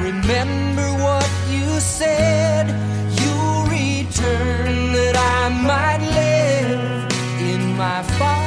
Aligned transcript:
Remember 0.00 0.88
what 0.94 1.28
you 1.50 1.78
said. 1.78 2.68
You'll 3.20 3.64
return 3.64 4.92
that 4.94 5.14
I 5.14 5.50
might 5.50 6.00
live 6.00 7.12
in 7.38 7.76
my 7.76 8.02
Father's 8.02 8.42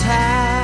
house. 0.00 0.58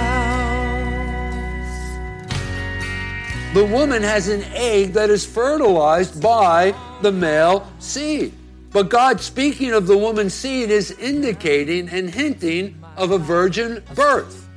The 3.52 3.64
woman 3.64 4.04
has 4.04 4.28
an 4.28 4.44
egg 4.54 4.92
that 4.92 5.10
is 5.10 5.26
fertilized 5.26 6.22
by 6.22 6.72
the 7.02 7.10
male 7.10 7.66
seed. 7.80 8.32
But 8.70 8.88
God, 8.90 9.20
speaking 9.20 9.72
of 9.72 9.88
the 9.88 9.98
woman's 9.98 10.34
seed, 10.34 10.70
is 10.70 10.92
indicating 10.92 11.88
and 11.88 12.08
hinting 12.10 12.80
of 12.96 13.10
a 13.10 13.18
virgin 13.18 13.82
birth, 13.96 14.48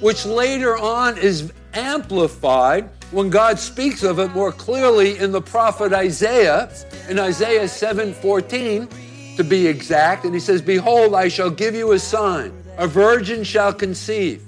which 0.00 0.26
later 0.26 0.76
on 0.76 1.16
is 1.16 1.52
amplified 1.74 2.88
when 3.10 3.30
God 3.30 3.58
speaks 3.58 4.02
of 4.02 4.18
it 4.18 4.32
more 4.32 4.52
clearly 4.52 5.18
in 5.18 5.32
the 5.32 5.40
prophet 5.40 5.92
Isaiah, 5.92 6.68
in 7.08 7.18
Isaiah 7.18 7.68
7:14 7.68 8.88
to 9.36 9.44
be 9.44 9.66
exact, 9.66 10.24
and 10.24 10.34
he 10.34 10.40
says, 10.40 10.62
"Behold, 10.62 11.14
I 11.14 11.28
shall 11.28 11.50
give 11.50 11.74
you 11.74 11.92
a 11.92 11.98
sign: 11.98 12.52
a 12.78 12.86
virgin 12.86 13.44
shall 13.44 13.72
conceive 13.72 14.40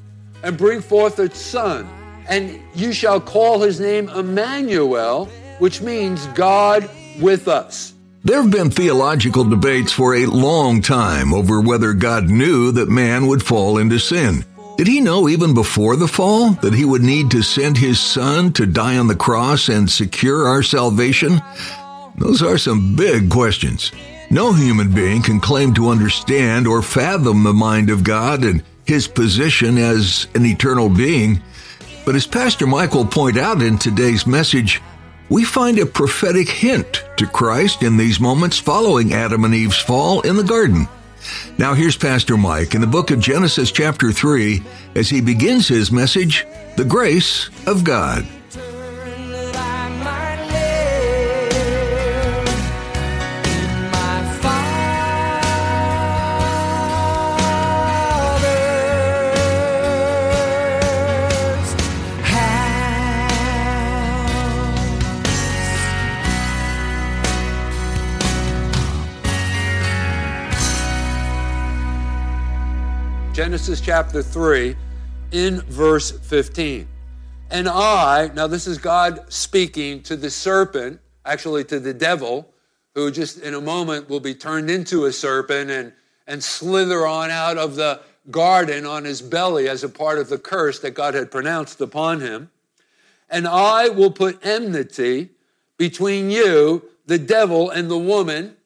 and 0.42 0.56
bring 0.56 0.80
forth 0.80 1.18
a 1.18 1.32
son, 1.34 1.86
and 2.28 2.58
you 2.74 2.92
shall 2.92 3.20
call 3.20 3.60
his 3.60 3.78
name 3.80 4.08
Emmanuel, 4.08 5.28
which 5.58 5.80
means 5.80 6.26
God 6.34 6.88
with 7.20 7.48
us." 7.48 7.92
There 8.24 8.42
have 8.42 8.50
been 8.50 8.70
theological 8.70 9.44
debates 9.44 9.92
for 9.92 10.16
a 10.16 10.26
long 10.26 10.82
time 10.82 11.32
over 11.32 11.60
whether 11.60 11.92
God 11.92 12.28
knew 12.28 12.72
that 12.72 12.88
man 12.88 13.28
would 13.28 13.44
fall 13.44 13.78
into 13.78 14.00
sin. 14.00 14.44
Did 14.76 14.88
he 14.88 15.00
know 15.00 15.26
even 15.26 15.54
before 15.54 15.96
the 15.96 16.06
fall 16.06 16.50
that 16.60 16.74
he 16.74 16.84
would 16.84 17.02
need 17.02 17.30
to 17.30 17.40
send 17.40 17.78
his 17.78 17.98
son 17.98 18.52
to 18.52 18.66
die 18.66 18.98
on 18.98 19.06
the 19.06 19.16
cross 19.16 19.70
and 19.70 19.90
secure 19.90 20.46
our 20.46 20.62
salvation? 20.62 21.40
Those 22.18 22.42
are 22.42 22.58
some 22.58 22.94
big 22.94 23.30
questions. 23.30 23.90
No 24.30 24.52
human 24.52 24.92
being 24.92 25.22
can 25.22 25.40
claim 25.40 25.72
to 25.74 25.88
understand 25.88 26.66
or 26.66 26.82
fathom 26.82 27.42
the 27.42 27.54
mind 27.54 27.88
of 27.88 28.04
God 28.04 28.44
and 28.44 28.62
his 28.84 29.08
position 29.08 29.78
as 29.78 30.26
an 30.34 30.44
eternal 30.44 30.90
being. 30.90 31.40
But 32.04 32.14
as 32.14 32.26
Pastor 32.26 32.66
Michael 32.66 33.04
will 33.04 33.10
point 33.10 33.38
out 33.38 33.62
in 33.62 33.78
today's 33.78 34.26
message, 34.26 34.82
we 35.30 35.44
find 35.44 35.78
a 35.78 35.86
prophetic 35.86 36.50
hint 36.50 37.02
to 37.16 37.26
Christ 37.26 37.82
in 37.82 37.96
these 37.96 38.20
moments 38.20 38.58
following 38.58 39.14
Adam 39.14 39.44
and 39.44 39.54
Eve's 39.54 39.78
fall 39.78 40.20
in 40.20 40.36
the 40.36 40.44
garden. 40.44 40.86
Now 41.58 41.74
here's 41.74 41.96
Pastor 41.96 42.36
Mike 42.36 42.74
in 42.74 42.80
the 42.80 42.86
book 42.86 43.10
of 43.10 43.20
Genesis 43.20 43.72
chapter 43.72 44.12
3 44.12 44.62
as 44.94 45.08
he 45.08 45.20
begins 45.20 45.68
his 45.68 45.90
message, 45.90 46.46
The 46.76 46.84
Grace 46.84 47.48
of 47.66 47.84
God. 47.84 48.26
Genesis 73.36 73.82
chapter 73.82 74.22
3, 74.22 74.74
in 75.32 75.60
verse 75.60 76.10
15. 76.10 76.88
And 77.50 77.68
I, 77.68 78.30
now 78.34 78.46
this 78.46 78.66
is 78.66 78.78
God 78.78 79.30
speaking 79.30 80.02
to 80.04 80.16
the 80.16 80.30
serpent, 80.30 81.00
actually 81.26 81.62
to 81.64 81.78
the 81.78 81.92
devil, 81.92 82.50
who 82.94 83.10
just 83.10 83.40
in 83.40 83.52
a 83.52 83.60
moment 83.60 84.08
will 84.08 84.20
be 84.20 84.34
turned 84.34 84.70
into 84.70 85.04
a 85.04 85.12
serpent 85.12 85.70
and, 85.70 85.92
and 86.26 86.42
slither 86.42 87.06
on 87.06 87.30
out 87.30 87.58
of 87.58 87.76
the 87.76 88.00
garden 88.30 88.86
on 88.86 89.04
his 89.04 89.20
belly 89.20 89.68
as 89.68 89.84
a 89.84 89.88
part 89.90 90.18
of 90.18 90.30
the 90.30 90.38
curse 90.38 90.78
that 90.78 90.92
God 90.92 91.12
had 91.12 91.30
pronounced 91.30 91.82
upon 91.82 92.22
him. 92.22 92.50
And 93.28 93.46
I 93.46 93.90
will 93.90 94.12
put 94.12 94.46
enmity 94.46 95.28
between 95.76 96.30
you, 96.30 96.88
the 97.04 97.18
devil, 97.18 97.68
and 97.68 97.90
the 97.90 97.98
woman. 97.98 98.56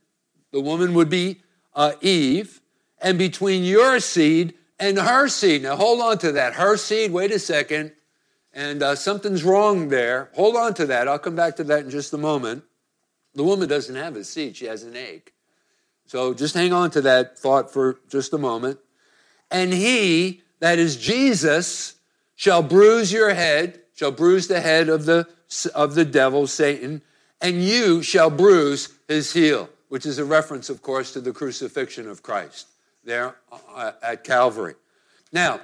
The 0.53 0.61
woman 0.61 0.95
would 0.95 1.11
be 1.11 1.41
uh, 1.75 1.95
Eve, 2.01 2.61
and 3.03 3.19
between 3.19 3.65
your 3.65 3.99
seed 3.99 4.55
and 4.81 4.99
her 4.99 5.29
seed. 5.29 5.63
Now 5.63 5.77
hold 5.77 6.01
on 6.01 6.19
to 6.19 6.33
that. 6.33 6.55
Her 6.55 6.77
seed, 6.77 7.13
wait 7.13 7.31
a 7.31 7.39
second. 7.39 7.93
And 8.53 8.83
uh, 8.83 8.97
something's 8.97 9.45
wrong 9.45 9.91
there. 9.91 10.31
Hold 10.35 10.57
on 10.57 10.75
to 10.75 10.87
that. 10.87 11.07
I'll 11.07 11.21
come 11.21 11.37
back 11.37 11.57
to 11.57 11.65
that 11.65 11.85
in 11.85 11.91
just 11.91 12.13
a 12.13 12.19
moment. 12.19 12.65
The 13.35 13.45
woman 13.45 13.69
doesn't 13.69 13.95
have 13.95 14.17
a 14.17 14.25
seed, 14.25 14.57
she 14.57 14.65
has 14.65 14.83
an 14.83 14.97
egg. 14.97 15.31
So 16.07 16.35
just 16.35 16.55
hang 16.55 16.73
on 16.73 16.91
to 16.93 17.03
that 17.03 17.39
thought 17.39 17.73
for 17.73 18.01
just 18.09 18.33
a 18.33 18.39
moment. 18.39 18.81
And 19.53 19.73
he, 19.73 20.43
that 20.59 20.81
is 20.81 20.97
Jesus, 20.97 21.95
shall 22.35 22.65
bruise 22.65 23.13
your 23.13 23.33
head, 23.35 23.81
shall 23.95 24.11
bruise 24.11 24.49
the 24.49 24.61
head 24.61 24.89
of 24.89 25.05
the, 25.05 25.29
of 25.73 25.95
the 25.95 26.05
devil, 26.05 26.49
Satan, 26.49 27.03
and 27.41 27.63
you 27.63 28.03
shall 28.03 28.31
bruise 28.31 28.89
his 29.07 29.33
heel, 29.33 29.69
which 29.89 30.05
is 30.05 30.19
a 30.19 30.25
reference, 30.25 30.69
of 30.69 30.83
course, 30.83 31.13
to 31.13 31.21
the 31.21 31.33
crucifixion 31.33 32.09
of 32.09 32.25
Christ 32.25 32.67
there 33.05 33.37
uh, 33.75 33.93
at 34.03 34.25
Calvary. 34.25 34.75
Now, 35.33 35.61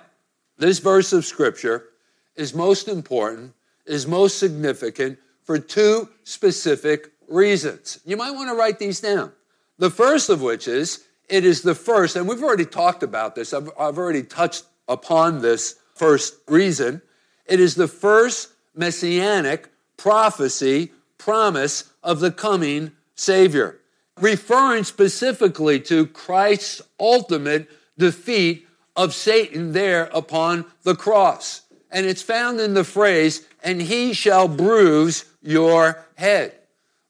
this 0.58 0.78
verse 0.78 1.12
of 1.12 1.24
Scripture 1.24 1.84
is 2.34 2.54
most 2.54 2.88
important, 2.88 3.52
is 3.84 4.06
most 4.06 4.38
significant 4.38 5.18
for 5.42 5.58
two 5.58 6.08
specific 6.24 7.12
reasons. 7.28 8.00
You 8.04 8.16
might 8.16 8.32
want 8.32 8.48
to 8.50 8.54
write 8.54 8.78
these 8.78 9.00
down. 9.00 9.32
The 9.78 9.90
first 9.90 10.30
of 10.30 10.42
which 10.42 10.68
is 10.68 11.04
it 11.28 11.44
is 11.44 11.62
the 11.62 11.74
first, 11.74 12.16
and 12.16 12.28
we've 12.28 12.42
already 12.42 12.64
talked 12.64 13.02
about 13.02 13.34
this, 13.34 13.52
I've, 13.52 13.70
I've 13.78 13.98
already 13.98 14.22
touched 14.22 14.64
upon 14.88 15.40
this 15.42 15.76
first 15.94 16.36
reason. 16.46 17.02
It 17.46 17.60
is 17.60 17.74
the 17.74 17.88
first 17.88 18.52
messianic 18.74 19.68
prophecy, 19.96 20.92
promise 21.18 21.92
of 22.02 22.20
the 22.20 22.30
coming 22.30 22.92
Savior, 23.14 23.80
referring 24.20 24.84
specifically 24.84 25.80
to 25.80 26.06
Christ's 26.06 26.82
ultimate 26.98 27.68
defeat 27.98 28.66
of 28.94 29.14
Satan 29.14 29.72
there 29.72 30.08
upon 30.12 30.64
the 30.82 30.94
cross. 30.94 31.62
And 31.90 32.06
it's 32.06 32.22
found 32.22 32.60
in 32.60 32.74
the 32.74 32.84
phrase, 32.84 33.46
and 33.62 33.80
he 33.80 34.12
shall 34.12 34.48
bruise 34.48 35.24
your 35.42 36.04
head. 36.16 36.54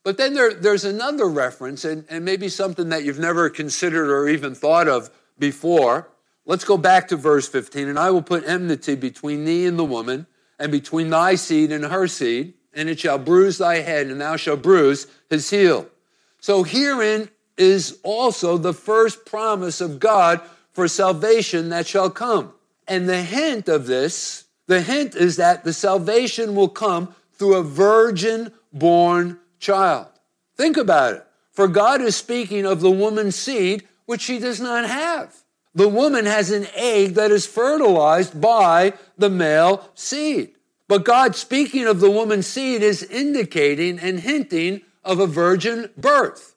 But 0.04 0.18
then 0.18 0.34
there, 0.34 0.54
there's 0.54 0.84
another 0.84 1.26
reference, 1.26 1.84
and, 1.84 2.04
and 2.08 2.24
maybe 2.24 2.48
something 2.48 2.90
that 2.90 3.04
you've 3.04 3.18
never 3.18 3.50
considered 3.50 4.10
or 4.10 4.28
even 4.28 4.54
thought 4.54 4.88
of 4.88 5.10
before. 5.38 6.08
Let's 6.44 6.64
go 6.64 6.76
back 6.76 7.08
to 7.08 7.16
verse 7.16 7.48
15. 7.48 7.88
And 7.88 7.98
I 7.98 8.10
will 8.10 8.22
put 8.22 8.46
enmity 8.46 8.94
between 8.94 9.44
thee 9.44 9.66
and 9.66 9.78
the 9.78 9.84
woman, 9.84 10.26
and 10.58 10.70
between 10.70 11.10
thy 11.10 11.34
seed 11.34 11.72
and 11.72 11.84
her 11.84 12.06
seed, 12.06 12.54
and 12.72 12.88
it 12.88 13.00
shall 13.00 13.18
bruise 13.18 13.58
thy 13.58 13.76
head, 13.76 14.06
and 14.08 14.20
thou 14.20 14.36
shalt 14.36 14.62
bruise 14.62 15.06
his 15.28 15.50
heel. 15.50 15.88
So 16.40 16.62
herein 16.62 17.30
is 17.56 17.98
also 18.02 18.58
the 18.58 18.74
first 18.74 19.24
promise 19.24 19.80
of 19.80 19.98
God 19.98 20.40
for 20.72 20.88
salvation 20.88 21.70
that 21.70 21.86
shall 21.86 22.10
come. 22.10 22.52
And 22.86 23.08
the 23.08 23.22
hint 23.22 23.68
of 23.68 23.86
this, 23.86 24.44
the 24.66 24.82
hint 24.82 25.14
is 25.14 25.36
that 25.36 25.64
the 25.64 25.72
salvation 25.72 26.54
will 26.54 26.68
come 26.68 27.14
through 27.32 27.54
a 27.54 27.62
virgin 27.62 28.52
born 28.72 29.38
child. 29.58 30.06
Think 30.56 30.76
about 30.76 31.14
it. 31.14 31.26
For 31.52 31.68
God 31.68 32.02
is 32.02 32.14
speaking 32.16 32.66
of 32.66 32.80
the 32.80 32.90
woman's 32.90 33.34
seed, 33.34 33.86
which 34.04 34.20
she 34.20 34.38
does 34.38 34.60
not 34.60 34.88
have. 34.88 35.34
The 35.74 35.88
woman 35.88 36.26
has 36.26 36.50
an 36.50 36.66
egg 36.74 37.14
that 37.14 37.30
is 37.30 37.46
fertilized 37.46 38.40
by 38.40 38.94
the 39.18 39.30
male 39.30 39.90
seed. 39.94 40.54
But 40.88 41.04
God, 41.04 41.34
speaking 41.34 41.86
of 41.86 42.00
the 42.00 42.10
woman's 42.10 42.46
seed, 42.46 42.82
is 42.82 43.02
indicating 43.02 43.98
and 43.98 44.20
hinting 44.20 44.82
of 45.06 45.20
a 45.20 45.26
virgin 45.26 45.88
birth, 45.96 46.54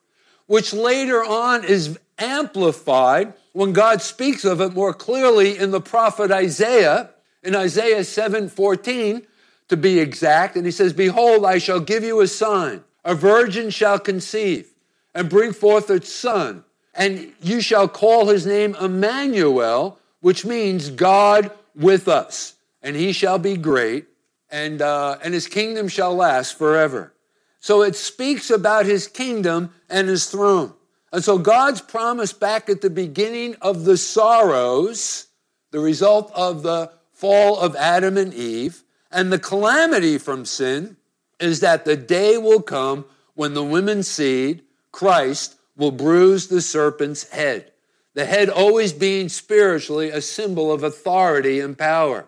which 0.47 0.73
later 0.73 1.23
on 1.23 1.63
is 1.63 1.97
amplified 2.17 3.33
when 3.53 3.71
God 3.71 4.01
speaks 4.01 4.43
of 4.43 4.59
it 4.59 4.73
more 4.73 4.93
clearly 4.93 5.57
in 5.57 5.71
the 5.71 5.81
prophet 5.81 6.31
Isaiah, 6.31 7.11
in 7.43 7.55
Isaiah 7.55 8.03
7:14 8.03 9.25
to 9.69 9.77
be 9.77 9.99
exact, 9.99 10.55
and 10.55 10.65
he 10.65 10.71
says, 10.71 10.93
"Behold, 10.93 11.45
I 11.45 11.59
shall 11.59 11.79
give 11.79 12.03
you 12.03 12.19
a 12.19 12.27
sign: 12.27 12.83
a 13.05 13.15
virgin 13.15 13.69
shall 13.69 13.99
conceive 13.99 14.73
and 15.13 15.29
bring 15.29 15.53
forth 15.53 15.89
a 15.89 16.03
son, 16.03 16.63
and 16.93 17.31
you 17.41 17.61
shall 17.61 17.87
call 17.87 18.27
his 18.27 18.45
name 18.45 18.75
Emmanuel, 18.79 19.99
which 20.21 20.43
means 20.43 20.89
God 20.89 21.51
with 21.75 22.07
us. 22.07 22.55
And 22.81 22.95
he 22.95 23.11
shall 23.11 23.37
be 23.37 23.57
great, 23.57 24.05
and 24.49 24.81
uh, 24.81 25.17
and 25.23 25.33
his 25.33 25.47
kingdom 25.47 25.87
shall 25.87 26.15
last 26.15 26.57
forever." 26.57 27.13
So 27.59 27.81
it 27.81 27.95
speaks 27.95 28.49
about 28.49 28.85
his 28.85 29.07
kingdom 29.07 29.73
and 29.89 30.07
his 30.07 30.29
throne. 30.29 30.73
And 31.11 31.23
so 31.23 31.37
God's 31.37 31.81
promise 31.81 32.33
back 32.33 32.69
at 32.69 32.81
the 32.81 32.89
beginning 32.89 33.55
of 33.61 33.83
the 33.83 33.97
sorrows, 33.97 35.27
the 35.71 35.79
result 35.79 36.31
of 36.35 36.63
the 36.63 36.91
fall 37.11 37.59
of 37.59 37.75
Adam 37.75 38.17
and 38.17 38.33
Eve, 38.33 38.83
and 39.11 39.31
the 39.31 39.39
calamity 39.39 40.17
from 40.17 40.45
sin 40.45 40.97
is 41.39 41.61
that 41.61 41.85
the 41.85 41.97
day 41.97 42.37
will 42.37 42.61
come 42.61 43.05
when 43.33 43.53
the 43.53 43.63
woman's 43.63 44.07
seed, 44.07 44.61
Christ, 44.91 45.55
will 45.75 45.91
bruise 45.91 46.47
the 46.47 46.61
serpent's 46.61 47.29
head. 47.29 47.71
The 48.13 48.25
head 48.25 48.49
always 48.49 48.91
being 48.91 49.29
spiritually 49.29 50.09
a 50.09 50.21
symbol 50.21 50.71
of 50.71 50.83
authority 50.83 51.59
and 51.59 51.77
power. 51.77 52.25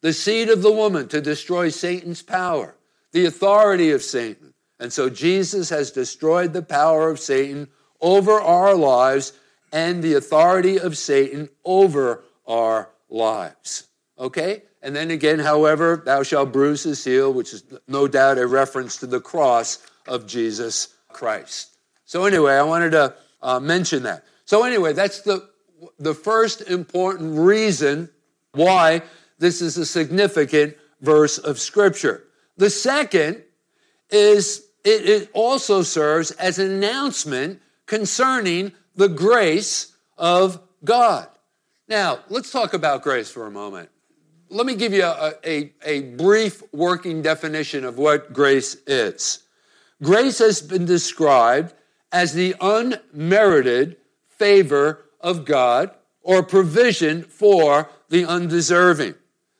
The 0.00 0.12
seed 0.12 0.48
of 0.48 0.62
the 0.62 0.72
woman 0.72 1.08
to 1.08 1.20
destroy 1.20 1.68
Satan's 1.68 2.22
power, 2.22 2.76
the 3.12 3.26
authority 3.26 3.90
of 3.90 4.02
Satan. 4.02 4.53
And 4.84 4.92
so 4.92 5.08
Jesus 5.08 5.70
has 5.70 5.90
destroyed 5.90 6.52
the 6.52 6.60
power 6.60 7.08
of 7.08 7.18
Satan 7.18 7.68
over 8.02 8.38
our 8.38 8.74
lives 8.74 9.32
and 9.72 10.02
the 10.02 10.12
authority 10.12 10.78
of 10.78 10.98
Satan 10.98 11.48
over 11.64 12.22
our 12.46 12.90
lives. 13.08 13.88
Okay? 14.18 14.64
And 14.82 14.94
then 14.94 15.10
again, 15.10 15.38
however, 15.38 16.02
thou 16.04 16.22
shalt 16.22 16.52
bruise 16.52 16.82
his 16.82 17.02
heel, 17.02 17.32
which 17.32 17.54
is 17.54 17.64
no 17.88 18.06
doubt 18.06 18.36
a 18.36 18.46
reference 18.46 18.98
to 18.98 19.06
the 19.06 19.22
cross 19.22 19.78
of 20.06 20.26
Jesus 20.26 20.88
Christ. 21.08 21.78
So, 22.04 22.26
anyway, 22.26 22.52
I 22.52 22.62
wanted 22.62 22.90
to 22.90 23.14
uh, 23.40 23.60
mention 23.60 24.02
that. 24.02 24.26
So, 24.44 24.64
anyway, 24.64 24.92
that's 24.92 25.22
the, 25.22 25.48
the 25.98 26.12
first 26.12 26.60
important 26.60 27.38
reason 27.38 28.10
why 28.52 29.00
this 29.38 29.62
is 29.62 29.78
a 29.78 29.86
significant 29.86 30.76
verse 31.00 31.38
of 31.38 31.58
Scripture. 31.58 32.24
The 32.58 32.68
second 32.68 33.44
is 34.10 34.63
it, 34.84 35.30
also 35.32 35.82
serves 35.82 36.30
as 36.32 36.58
an 36.58 36.70
announcement 36.70 37.60
concerning 37.86 38.72
the 38.94 39.08
grace 39.08 39.92
of 40.16 40.60
God. 40.84 41.28
Now, 41.88 42.20
let's 42.28 42.50
talk 42.50 42.74
about 42.74 43.02
grace 43.02 43.30
for 43.30 43.46
a 43.46 43.50
moment. 43.50 43.90
Let 44.50 44.66
me 44.66 44.74
give 44.74 44.92
you 44.92 45.04
a, 45.04 45.34
a, 45.44 45.72
a, 45.84 46.00
brief 46.02 46.62
working 46.72 47.22
definition 47.22 47.84
of 47.84 47.98
what 47.98 48.32
grace 48.32 48.76
is. 48.86 49.42
Grace 50.02 50.38
has 50.38 50.62
been 50.62 50.84
described 50.84 51.74
as 52.12 52.34
the 52.34 52.54
unmerited 52.60 53.96
favor 54.28 55.04
of 55.20 55.44
God 55.44 55.90
or 56.22 56.42
provision 56.42 57.22
for 57.22 57.90
the 58.10 58.24
undeserving. 58.24 59.14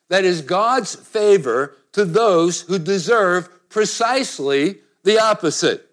That 0.08 0.24
is 0.24 0.42
God's 0.42 0.94
favor 0.94 1.76
to 1.92 2.04
those 2.04 2.60
who 2.62 2.78
deserve 2.78 3.68
precisely 3.68 4.80
the 5.04 5.20
opposite. 5.20 5.90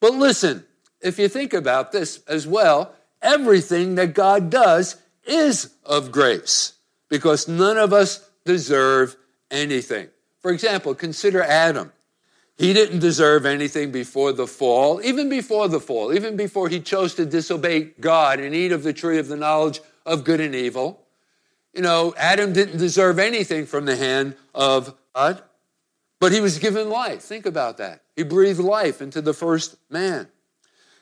But 0.00 0.14
listen, 0.14 0.64
if 1.00 1.18
you 1.18 1.28
think 1.28 1.54
about 1.54 1.92
this 1.92 2.22
as 2.28 2.46
well, 2.46 2.94
everything 3.22 3.94
that 3.94 4.14
God 4.14 4.50
does 4.50 4.96
is 5.24 5.74
of 5.84 6.12
grace 6.12 6.74
because 7.08 7.48
none 7.48 7.78
of 7.78 7.92
us 7.92 8.28
deserve 8.44 9.16
anything. 9.50 10.08
For 10.40 10.50
example, 10.50 10.94
consider 10.94 11.42
Adam. 11.42 11.92
He 12.56 12.72
didn't 12.72 12.98
deserve 12.98 13.46
anything 13.46 13.92
before 13.92 14.32
the 14.32 14.46
fall, 14.46 15.00
even 15.02 15.28
before 15.28 15.68
the 15.68 15.80
fall, 15.80 16.12
even 16.12 16.36
before 16.36 16.68
he 16.68 16.80
chose 16.80 17.14
to 17.14 17.24
disobey 17.24 17.92
God 18.00 18.40
and 18.40 18.54
eat 18.54 18.72
of 18.72 18.82
the 18.82 18.92
tree 18.92 19.18
of 19.18 19.28
the 19.28 19.36
knowledge 19.36 19.80
of 20.04 20.24
good 20.24 20.40
and 20.40 20.54
evil. 20.54 21.06
You 21.72 21.82
know, 21.82 22.14
Adam 22.16 22.52
didn't 22.52 22.78
deserve 22.78 23.20
anything 23.20 23.66
from 23.66 23.84
the 23.84 23.94
hand 23.94 24.34
of 24.54 24.94
God, 25.14 25.42
but 26.20 26.32
he 26.32 26.40
was 26.40 26.58
given 26.58 26.88
life. 26.88 27.22
Think 27.22 27.46
about 27.46 27.78
that. 27.78 28.02
He 28.16 28.22
breathed 28.22 28.60
life 28.60 29.00
into 29.00 29.20
the 29.20 29.34
first 29.34 29.76
man. 29.90 30.28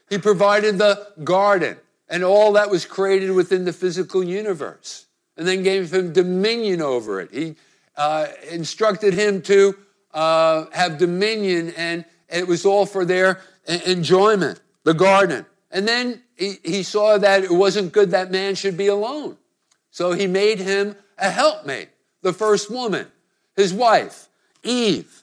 He 0.08 0.18
provided 0.18 0.78
the 0.78 1.08
garden 1.24 1.78
and 2.08 2.22
all 2.22 2.52
that 2.52 2.70
was 2.70 2.84
created 2.84 3.32
within 3.32 3.64
the 3.64 3.72
physical 3.72 4.22
universe, 4.22 5.06
and 5.36 5.46
then 5.46 5.62
gave 5.62 5.92
him 5.92 6.12
dominion 6.12 6.80
over 6.80 7.20
it. 7.20 7.32
He 7.32 7.56
uh, 7.96 8.28
instructed 8.50 9.14
him 9.14 9.42
to 9.42 9.76
uh, 10.14 10.66
have 10.72 10.98
dominion, 10.98 11.72
and 11.76 12.04
it 12.28 12.46
was 12.46 12.64
all 12.64 12.86
for 12.86 13.04
their 13.04 13.40
enjoyment, 13.66 14.60
the 14.84 14.94
garden. 14.94 15.46
And 15.70 15.86
then 15.88 16.22
he, 16.36 16.54
he 16.64 16.82
saw 16.82 17.18
that 17.18 17.42
it 17.42 17.50
wasn't 17.50 17.92
good 17.92 18.12
that 18.12 18.30
man 18.30 18.54
should 18.54 18.76
be 18.76 18.86
alone. 18.86 19.36
So 19.90 20.12
he 20.12 20.26
made 20.26 20.58
him 20.58 20.94
a 21.18 21.30
helpmate, 21.30 21.88
the 22.22 22.32
first 22.32 22.70
woman, 22.70 23.06
his 23.56 23.74
wife, 23.74 24.28
Eve. 24.66 25.22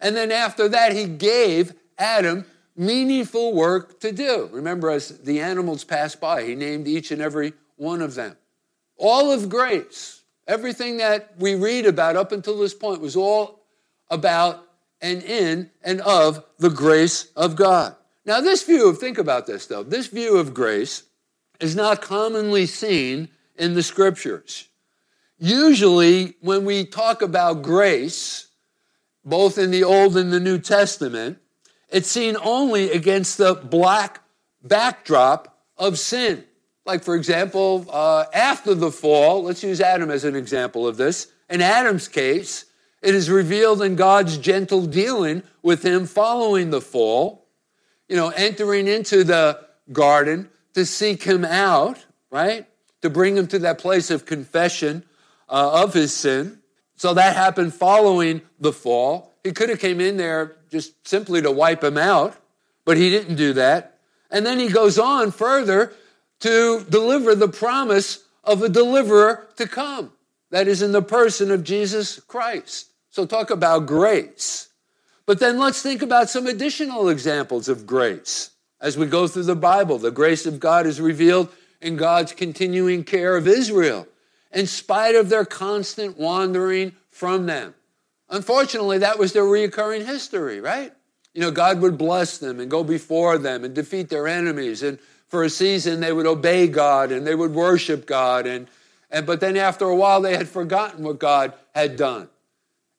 And 0.00 0.16
then 0.16 0.30
after 0.32 0.68
that, 0.68 0.92
he 0.92 1.06
gave 1.06 1.74
Adam 1.98 2.44
meaningful 2.76 3.54
work 3.54 4.00
to 4.00 4.12
do. 4.12 4.48
Remember, 4.52 4.90
as 4.90 5.18
the 5.18 5.40
animals 5.40 5.84
passed 5.84 6.20
by, 6.20 6.42
he 6.42 6.54
named 6.54 6.88
each 6.88 7.10
and 7.10 7.22
every 7.22 7.52
one 7.76 8.02
of 8.02 8.14
them. 8.14 8.36
All 8.96 9.30
of 9.30 9.48
grace, 9.48 10.22
everything 10.46 10.98
that 10.98 11.34
we 11.38 11.54
read 11.54 11.86
about 11.86 12.16
up 12.16 12.32
until 12.32 12.58
this 12.58 12.74
point 12.74 13.00
was 13.00 13.16
all 13.16 13.60
about 14.10 14.66
and 15.00 15.22
in 15.22 15.70
and 15.82 16.00
of 16.02 16.44
the 16.58 16.70
grace 16.70 17.30
of 17.36 17.56
God. 17.56 17.96
Now, 18.24 18.40
this 18.40 18.62
view 18.62 18.88
of, 18.88 18.98
think 18.98 19.18
about 19.18 19.46
this 19.46 19.66
though, 19.66 19.82
this 19.82 20.06
view 20.06 20.36
of 20.36 20.54
grace 20.54 21.04
is 21.60 21.74
not 21.74 22.00
commonly 22.00 22.66
seen 22.66 23.28
in 23.56 23.74
the 23.74 23.82
scriptures. 23.82 24.68
Usually, 25.38 26.36
when 26.40 26.64
we 26.64 26.84
talk 26.84 27.20
about 27.20 27.62
grace, 27.62 28.46
both 29.24 29.58
in 29.58 29.70
the 29.70 29.84
Old 29.84 30.16
and 30.16 30.32
the 30.32 30.40
New 30.40 30.58
Testament, 30.58 31.38
it's 31.88 32.10
seen 32.10 32.36
only 32.42 32.90
against 32.90 33.38
the 33.38 33.54
black 33.54 34.20
backdrop 34.62 35.58
of 35.76 35.98
sin. 35.98 36.44
Like, 36.84 37.04
for 37.04 37.14
example, 37.14 37.86
uh, 37.90 38.24
after 38.34 38.74
the 38.74 38.90
fall, 38.90 39.44
let's 39.44 39.62
use 39.62 39.80
Adam 39.80 40.10
as 40.10 40.24
an 40.24 40.34
example 40.34 40.86
of 40.86 40.96
this. 40.96 41.30
In 41.48 41.60
Adam's 41.60 42.08
case, 42.08 42.64
it 43.02 43.14
is 43.14 43.28
revealed 43.28 43.82
in 43.82 43.94
God's 43.96 44.38
gentle 44.38 44.86
dealing 44.86 45.42
with 45.62 45.84
him 45.84 46.06
following 46.06 46.70
the 46.70 46.80
fall, 46.80 47.46
you 48.08 48.16
know, 48.16 48.30
entering 48.30 48.88
into 48.88 49.22
the 49.22 49.60
garden 49.92 50.48
to 50.74 50.86
seek 50.86 51.24
him 51.24 51.44
out, 51.44 52.04
right? 52.30 52.66
To 53.02 53.10
bring 53.10 53.36
him 53.36 53.46
to 53.48 53.58
that 53.60 53.78
place 53.78 54.10
of 54.10 54.24
confession 54.24 55.04
uh, 55.48 55.82
of 55.82 55.94
his 55.94 56.14
sin. 56.14 56.61
So 57.02 57.14
that 57.14 57.34
happened 57.34 57.74
following 57.74 58.42
the 58.60 58.72
fall. 58.72 59.34
He 59.42 59.50
could 59.50 59.70
have 59.70 59.80
came 59.80 60.00
in 60.00 60.18
there 60.18 60.54
just 60.70 61.04
simply 61.04 61.42
to 61.42 61.50
wipe 61.50 61.82
him 61.82 61.98
out, 61.98 62.36
but 62.84 62.96
he 62.96 63.10
didn't 63.10 63.34
do 63.34 63.54
that. 63.54 63.98
And 64.30 64.46
then 64.46 64.60
he 64.60 64.68
goes 64.68 65.00
on 65.00 65.32
further 65.32 65.94
to 66.42 66.86
deliver 66.88 67.34
the 67.34 67.48
promise 67.48 68.24
of 68.44 68.62
a 68.62 68.68
deliverer 68.68 69.48
to 69.56 69.66
come. 69.66 70.12
That 70.52 70.68
is 70.68 70.80
in 70.80 70.92
the 70.92 71.02
person 71.02 71.50
of 71.50 71.64
Jesus 71.64 72.20
Christ. 72.20 72.90
So 73.10 73.26
talk 73.26 73.50
about 73.50 73.86
grace. 73.86 74.68
But 75.26 75.40
then 75.40 75.58
let's 75.58 75.82
think 75.82 76.02
about 76.02 76.30
some 76.30 76.46
additional 76.46 77.08
examples 77.08 77.68
of 77.68 77.84
grace. 77.84 78.50
As 78.80 78.96
we 78.96 79.06
go 79.06 79.26
through 79.26 79.42
the 79.42 79.56
Bible, 79.56 79.98
the 79.98 80.12
grace 80.12 80.46
of 80.46 80.60
God 80.60 80.86
is 80.86 81.00
revealed 81.00 81.48
in 81.80 81.96
God's 81.96 82.32
continuing 82.32 83.02
care 83.02 83.36
of 83.36 83.48
Israel, 83.48 84.06
in 84.52 84.66
spite 84.66 85.14
of 85.14 85.28
their 85.28 85.44
constant 85.44 86.18
wandering 86.18 86.92
from 87.10 87.46
them. 87.46 87.74
Unfortunately, 88.28 88.98
that 88.98 89.18
was 89.18 89.32
their 89.32 89.44
reoccurring 89.44 90.06
history, 90.06 90.60
right? 90.60 90.92
You 91.34 91.40
know, 91.40 91.50
God 91.50 91.80
would 91.80 91.98
bless 91.98 92.38
them 92.38 92.60
and 92.60 92.70
go 92.70 92.84
before 92.84 93.38
them 93.38 93.64
and 93.64 93.74
defeat 93.74 94.08
their 94.08 94.28
enemies. 94.28 94.82
And 94.82 94.98
for 95.28 95.44
a 95.44 95.50
season, 95.50 96.00
they 96.00 96.12
would 96.12 96.26
obey 96.26 96.68
God 96.68 97.12
and 97.12 97.26
they 97.26 97.34
would 97.34 97.54
worship 97.54 98.06
God. 98.06 98.46
And, 98.46 98.68
and 99.10 99.26
but 99.26 99.40
then 99.40 99.56
after 99.56 99.86
a 99.86 99.96
while, 99.96 100.20
they 100.20 100.36
had 100.36 100.48
forgotten 100.48 101.04
what 101.04 101.18
God 101.18 101.54
had 101.74 101.96
done. 101.96 102.28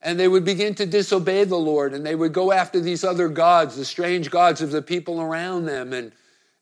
And 0.01 0.19
they 0.19 0.27
would 0.27 0.43
begin 0.43 0.75
to 0.75 0.85
disobey 0.85 1.45
the 1.45 1.55
Lord 1.55 1.93
and 1.93 2.05
they 2.05 2.15
would 2.15 2.33
go 2.33 2.51
after 2.51 2.79
these 2.79 3.03
other 3.03 3.29
gods, 3.29 3.75
the 3.75 3.85
strange 3.85 4.29
gods 4.29 4.61
of 4.61 4.71
the 4.71 4.81
people 4.81 5.21
around 5.21 5.65
them. 5.65 5.93
And, 5.93 6.11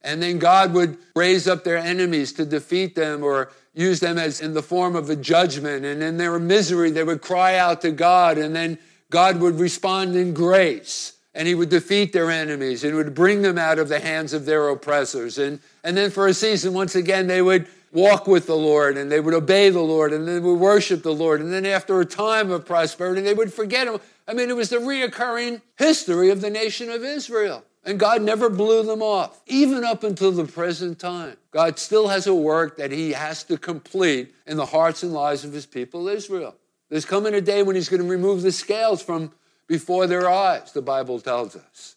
and 0.03 0.21
then 0.21 0.39
God 0.39 0.73
would 0.73 0.97
raise 1.15 1.47
up 1.47 1.63
their 1.63 1.77
enemies 1.77 2.33
to 2.33 2.45
defeat 2.45 2.95
them 2.95 3.23
or 3.23 3.51
use 3.73 3.99
them 3.99 4.17
as 4.17 4.41
in 4.41 4.53
the 4.53 4.63
form 4.63 4.95
of 4.95 5.09
a 5.09 5.15
judgment. 5.15 5.85
And 5.85 6.01
in 6.01 6.17
their 6.17 6.37
misery, 6.39 6.91
they 6.91 7.03
would 7.03 7.21
cry 7.21 7.57
out 7.57 7.81
to 7.81 7.91
God, 7.91 8.37
and 8.37 8.55
then 8.55 8.77
God 9.09 9.39
would 9.39 9.59
respond 9.59 10.15
in 10.15 10.33
grace. 10.33 11.13
And 11.33 11.47
he 11.47 11.55
would 11.55 11.69
defeat 11.69 12.11
their 12.11 12.29
enemies 12.29 12.83
and 12.83 12.93
would 12.95 13.15
bring 13.15 13.41
them 13.41 13.57
out 13.57 13.79
of 13.79 13.87
the 13.87 14.01
hands 14.01 14.33
of 14.33 14.45
their 14.45 14.67
oppressors. 14.67 15.37
And, 15.37 15.61
and 15.81 15.95
then 15.95 16.11
for 16.11 16.27
a 16.27 16.33
season, 16.33 16.73
once 16.73 16.95
again, 16.95 17.27
they 17.27 17.41
would 17.41 17.67
walk 17.93 18.27
with 18.27 18.47
the 18.47 18.55
Lord 18.55 18.97
and 18.97 19.09
they 19.09 19.21
would 19.21 19.33
obey 19.33 19.69
the 19.69 19.81
Lord 19.81 20.11
and 20.11 20.27
they 20.27 20.39
would 20.39 20.59
worship 20.59 21.03
the 21.03 21.13
Lord. 21.13 21.39
And 21.39 21.53
then 21.53 21.65
after 21.65 22.01
a 22.01 22.05
time 22.05 22.51
of 22.51 22.65
prosperity, 22.65 23.21
they 23.21 23.33
would 23.33 23.53
forget 23.53 23.87
him. 23.87 23.99
I 24.27 24.33
mean, 24.33 24.49
it 24.49 24.55
was 24.57 24.69
the 24.69 24.77
reoccurring 24.77 25.61
history 25.77 26.29
of 26.31 26.41
the 26.41 26.49
nation 26.49 26.89
of 26.89 27.01
Israel. 27.03 27.63
And 27.83 27.99
God 27.99 28.21
never 28.21 28.49
blew 28.49 28.83
them 28.83 29.01
off, 29.01 29.41
even 29.47 29.83
up 29.83 30.03
until 30.03 30.31
the 30.31 30.45
present 30.45 30.99
time. 30.99 31.35
God 31.49 31.79
still 31.79 32.07
has 32.09 32.27
a 32.27 32.35
work 32.35 32.77
that 32.77 32.91
He 32.91 33.11
has 33.11 33.43
to 33.45 33.57
complete 33.57 34.35
in 34.45 34.57
the 34.57 34.65
hearts 34.67 35.01
and 35.01 35.13
lives 35.13 35.43
of 35.43 35.51
His 35.51 35.65
people, 35.65 36.07
Israel. 36.07 36.55
There's 36.89 37.05
coming 37.05 37.33
a 37.33 37.41
day 37.41 37.63
when 37.63 37.75
He's 37.75 37.89
going 37.89 38.03
to 38.03 38.07
remove 38.07 38.43
the 38.43 38.51
scales 38.51 39.01
from 39.01 39.31
before 39.67 40.05
their 40.05 40.29
eyes, 40.29 40.73
the 40.73 40.81
Bible 40.81 41.19
tells 41.19 41.55
us. 41.55 41.95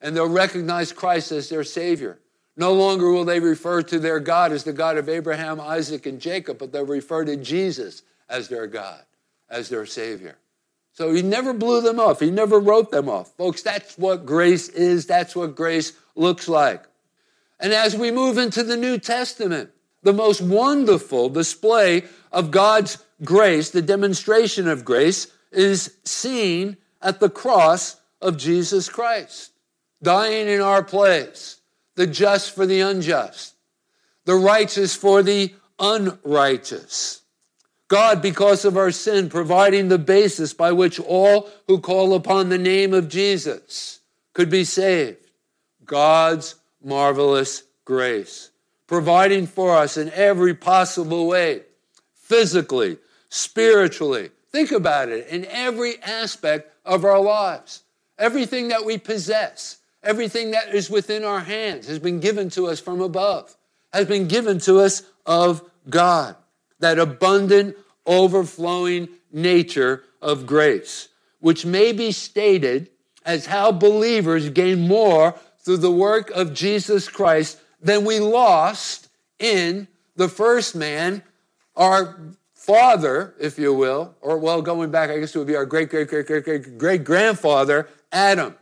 And 0.00 0.16
they'll 0.16 0.28
recognize 0.28 0.92
Christ 0.92 1.32
as 1.32 1.48
their 1.48 1.64
Savior. 1.64 2.18
No 2.56 2.74
longer 2.74 3.10
will 3.10 3.24
they 3.24 3.40
refer 3.40 3.82
to 3.82 3.98
their 3.98 4.20
God 4.20 4.52
as 4.52 4.64
the 4.64 4.72
God 4.72 4.98
of 4.98 5.08
Abraham, 5.08 5.60
Isaac, 5.60 6.04
and 6.06 6.20
Jacob, 6.20 6.58
but 6.58 6.72
they'll 6.72 6.84
refer 6.84 7.24
to 7.24 7.36
Jesus 7.36 8.02
as 8.28 8.48
their 8.48 8.66
God, 8.66 9.02
as 9.48 9.68
their 9.68 9.86
Savior. 9.86 10.36
So 10.92 11.12
he 11.12 11.22
never 11.22 11.52
blew 11.52 11.80
them 11.80 11.98
off. 11.98 12.20
He 12.20 12.30
never 12.30 12.60
wrote 12.60 12.90
them 12.90 13.08
off. 13.08 13.32
Folks, 13.36 13.62
that's 13.62 13.96
what 13.96 14.26
grace 14.26 14.68
is. 14.68 15.06
That's 15.06 15.34
what 15.34 15.56
grace 15.56 15.94
looks 16.14 16.48
like. 16.48 16.84
And 17.58 17.72
as 17.72 17.96
we 17.96 18.10
move 18.10 18.38
into 18.38 18.62
the 18.62 18.76
New 18.76 18.98
Testament, 18.98 19.70
the 20.02 20.12
most 20.12 20.40
wonderful 20.40 21.28
display 21.28 22.04
of 22.30 22.50
God's 22.50 22.98
grace, 23.24 23.70
the 23.70 23.82
demonstration 23.82 24.68
of 24.68 24.84
grace, 24.84 25.28
is 25.50 25.96
seen 26.04 26.76
at 27.00 27.20
the 27.20 27.30
cross 27.30 28.00
of 28.20 28.36
Jesus 28.36 28.88
Christ, 28.88 29.52
dying 30.02 30.48
in 30.48 30.60
our 30.60 30.82
place, 30.82 31.60
the 31.94 32.06
just 32.06 32.54
for 32.54 32.66
the 32.66 32.80
unjust, 32.80 33.54
the 34.24 34.34
righteous 34.34 34.94
for 34.94 35.22
the 35.22 35.54
unrighteous. 35.78 37.21
God, 37.92 38.22
because 38.22 38.64
of 38.64 38.78
our 38.78 38.90
sin, 38.90 39.28
providing 39.28 39.88
the 39.88 39.98
basis 39.98 40.54
by 40.54 40.72
which 40.72 40.98
all 40.98 41.50
who 41.66 41.78
call 41.78 42.14
upon 42.14 42.48
the 42.48 42.56
name 42.56 42.94
of 42.94 43.10
Jesus 43.10 44.00
could 44.32 44.48
be 44.48 44.64
saved. 44.64 45.18
God's 45.84 46.54
marvelous 46.82 47.64
grace, 47.84 48.50
providing 48.86 49.46
for 49.46 49.76
us 49.76 49.98
in 49.98 50.10
every 50.12 50.54
possible 50.54 51.26
way, 51.26 51.64
physically, 52.14 52.96
spiritually. 53.28 54.30
Think 54.50 54.72
about 54.72 55.10
it 55.10 55.28
in 55.28 55.44
every 55.44 56.02
aspect 56.02 56.74
of 56.86 57.04
our 57.04 57.20
lives. 57.20 57.82
Everything 58.18 58.68
that 58.68 58.86
we 58.86 58.96
possess, 58.96 59.76
everything 60.02 60.52
that 60.52 60.74
is 60.74 60.88
within 60.88 61.24
our 61.24 61.40
hands 61.40 61.88
has 61.88 61.98
been 61.98 62.20
given 62.20 62.48
to 62.52 62.68
us 62.68 62.80
from 62.80 63.02
above, 63.02 63.54
has 63.92 64.06
been 64.06 64.28
given 64.28 64.60
to 64.60 64.78
us 64.78 65.02
of 65.26 65.60
God. 65.90 66.36
That 66.78 66.98
abundant, 66.98 67.76
overflowing 68.06 69.08
nature 69.32 70.04
of 70.20 70.46
grace, 70.46 71.08
which 71.40 71.64
may 71.64 71.92
be 71.92 72.12
stated 72.12 72.90
as 73.24 73.46
how 73.46 73.72
believers 73.72 74.50
gain 74.50 74.86
more 74.86 75.34
through 75.60 75.76
the 75.76 75.90
work 75.90 76.30
of 76.30 76.54
Jesus 76.54 77.08
Christ 77.08 77.58
than 77.80 78.04
we 78.04 78.18
lost 78.20 79.08
in 79.38 79.88
the 80.16 80.28
first 80.28 80.74
man, 80.74 81.22
our 81.76 82.18
father, 82.54 83.34
if 83.40 83.58
you 83.58 83.74
will, 83.74 84.14
or 84.20 84.38
well, 84.38 84.62
going 84.62 84.90
back, 84.90 85.10
I 85.10 85.18
guess 85.18 85.34
it 85.34 85.38
would 85.38 85.48
be 85.48 85.56
our 85.56 85.66
great, 85.66 85.90
great, 85.90 86.08
great, 86.08 86.26
great, 86.26 86.44
great, 86.44 86.78
great 86.78 87.04
grandfather, 87.04 87.88
Adam. 88.12 88.56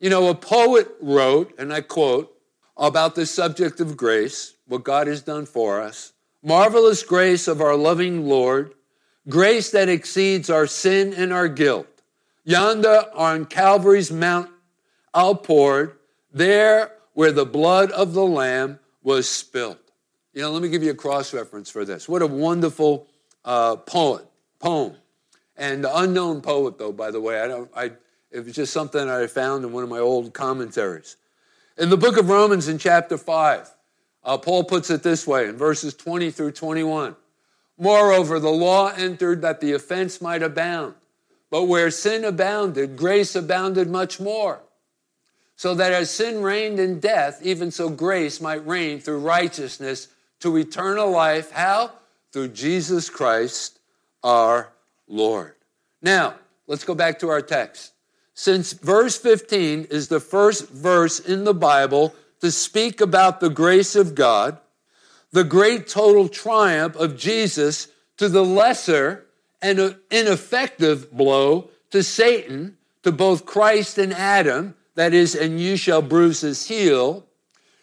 You 0.00 0.10
know, 0.10 0.28
a 0.28 0.34
poet 0.34 0.88
wrote, 1.00 1.54
and 1.58 1.72
I 1.72 1.80
quote, 1.80 2.34
about 2.76 3.14
the 3.14 3.26
subject 3.26 3.80
of 3.80 3.96
grace, 3.96 4.54
what 4.66 4.84
God 4.84 5.06
has 5.06 5.22
done 5.22 5.46
for 5.46 5.80
us. 5.80 6.12
Marvelous 6.42 7.02
grace 7.02 7.46
of 7.46 7.60
our 7.60 7.76
loving 7.76 8.26
Lord, 8.26 8.74
grace 9.28 9.70
that 9.70 9.88
exceeds 9.88 10.50
our 10.50 10.66
sin 10.66 11.14
and 11.14 11.32
our 11.32 11.48
guilt. 11.48 11.86
Yonder 12.44 13.04
on 13.14 13.46
Calvary's 13.46 14.10
mount 14.10 14.50
outpoured, 15.16 15.96
there 16.32 16.92
where 17.14 17.32
the 17.32 17.46
blood 17.46 17.90
of 17.92 18.14
the 18.14 18.24
Lamb 18.24 18.78
was 19.02 19.28
spilt. 19.28 19.78
You 20.32 20.42
know, 20.42 20.50
let 20.50 20.62
me 20.62 20.68
give 20.68 20.82
you 20.82 20.90
a 20.90 20.94
cross 20.94 21.34
reference 21.34 21.70
for 21.70 21.84
this. 21.84 22.08
What 22.08 22.22
a 22.22 22.26
wonderful 22.26 23.06
uh, 23.44 23.76
poet, 23.76 24.24
poem. 24.58 24.96
And 25.56 25.84
the 25.84 25.96
unknown 25.98 26.40
poet, 26.40 26.78
though, 26.78 26.92
by 26.92 27.10
the 27.10 27.20
way, 27.20 27.40
I 27.40 27.46
don't, 27.46 27.70
I, 27.76 27.92
it 28.30 28.44
was 28.44 28.54
just 28.54 28.72
something 28.72 29.08
I 29.08 29.26
found 29.26 29.64
in 29.64 29.72
one 29.72 29.84
of 29.84 29.90
my 29.90 29.98
old 29.98 30.32
commentaries. 30.32 31.16
In 31.76 31.90
the 31.90 31.96
book 31.96 32.16
of 32.16 32.28
Romans, 32.28 32.68
in 32.68 32.78
chapter 32.78 33.18
5, 33.18 33.70
uh, 34.24 34.38
Paul 34.38 34.64
puts 34.64 34.90
it 34.90 35.02
this 35.02 35.26
way 35.26 35.48
in 35.48 35.56
verses 35.56 35.94
20 35.94 36.30
through 36.30 36.52
21. 36.52 37.14
Moreover, 37.78 38.38
the 38.38 38.50
law 38.50 38.88
entered 38.88 39.42
that 39.42 39.60
the 39.60 39.72
offense 39.72 40.20
might 40.20 40.42
abound. 40.42 40.94
But 41.50 41.64
where 41.64 41.90
sin 41.90 42.24
abounded, 42.24 42.96
grace 42.96 43.34
abounded 43.34 43.88
much 43.88 44.18
more. 44.20 44.60
So 45.56 45.74
that 45.74 45.92
as 45.92 46.10
sin 46.10 46.42
reigned 46.42 46.78
in 46.78 46.98
death, 46.98 47.40
even 47.42 47.70
so 47.70 47.88
grace 47.88 48.40
might 48.40 48.66
reign 48.66 49.00
through 49.00 49.20
righteousness 49.20 50.08
to 50.40 50.56
eternal 50.56 51.10
life. 51.10 51.50
How? 51.52 51.92
Through 52.32 52.48
Jesus 52.48 53.10
Christ 53.10 53.78
our 54.24 54.72
Lord. 55.06 55.54
Now, 56.00 56.34
let's 56.66 56.84
go 56.84 56.94
back 56.94 57.18
to 57.20 57.28
our 57.28 57.42
text. 57.42 57.92
Since 58.34 58.72
verse 58.72 59.18
15 59.18 59.88
is 59.90 60.08
the 60.08 60.20
first 60.20 60.68
verse 60.70 61.20
in 61.20 61.44
the 61.44 61.54
Bible 61.54 62.14
to 62.40 62.50
speak 62.50 63.00
about 63.00 63.40
the 63.40 63.50
grace 63.50 63.94
of 63.94 64.14
God, 64.14 64.58
the 65.32 65.44
great 65.44 65.88
total 65.88 66.28
triumph 66.28 66.94
of 66.96 67.16
Jesus 67.16 67.88
to 68.18 68.28
the 68.28 68.44
lesser 68.44 69.26
and 69.60 69.96
ineffective 70.10 71.10
blow 71.10 71.70
to 71.90 72.02
Satan, 72.02 72.76
to 73.02 73.12
both 73.12 73.46
Christ 73.46 73.98
and 73.98 74.12
Adam, 74.12 74.74
that 74.94 75.14
is, 75.14 75.34
and 75.34 75.58
you 75.58 75.76
shall 75.76 76.02
bruise 76.02 76.42
his 76.42 76.68
heel. 76.68 77.26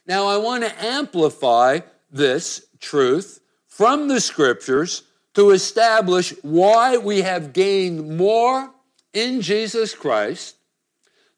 Now, 0.05 0.27
I 0.27 0.37
want 0.37 0.63
to 0.63 0.85
amplify 0.85 1.79
this 2.11 2.65
truth 2.79 3.39
from 3.67 4.07
the 4.07 4.21
scriptures 4.21 5.03
to 5.33 5.51
establish 5.51 6.33
why 6.41 6.97
we 6.97 7.21
have 7.21 7.53
gained 7.53 8.17
more 8.17 8.71
in 9.13 9.41
Jesus 9.41 9.93
Christ, 9.95 10.55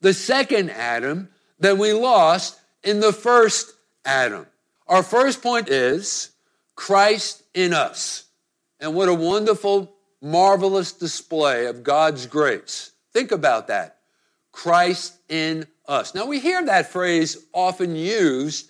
the 0.01 0.13
second 0.13 0.71
Adam, 0.71 1.29
than 1.59 1.77
we 1.77 1.93
lost 1.93 2.59
in 2.83 2.99
the 2.99 3.13
first 3.13 3.73
Adam. 4.03 4.47
Our 4.91 5.03
first 5.03 5.41
point 5.41 5.69
is 5.69 6.31
Christ 6.75 7.43
in 7.53 7.73
us. 7.73 8.25
And 8.81 8.93
what 8.93 9.07
a 9.07 9.13
wonderful, 9.13 9.95
marvelous 10.21 10.91
display 10.91 11.67
of 11.67 11.81
God's 11.81 12.25
grace. 12.25 12.91
Think 13.13 13.31
about 13.31 13.69
that. 13.69 13.99
Christ 14.51 15.15
in 15.29 15.65
us. 15.87 16.13
Now, 16.13 16.25
we 16.25 16.41
hear 16.41 16.65
that 16.65 16.91
phrase 16.91 17.37
often 17.53 17.95
used 17.95 18.69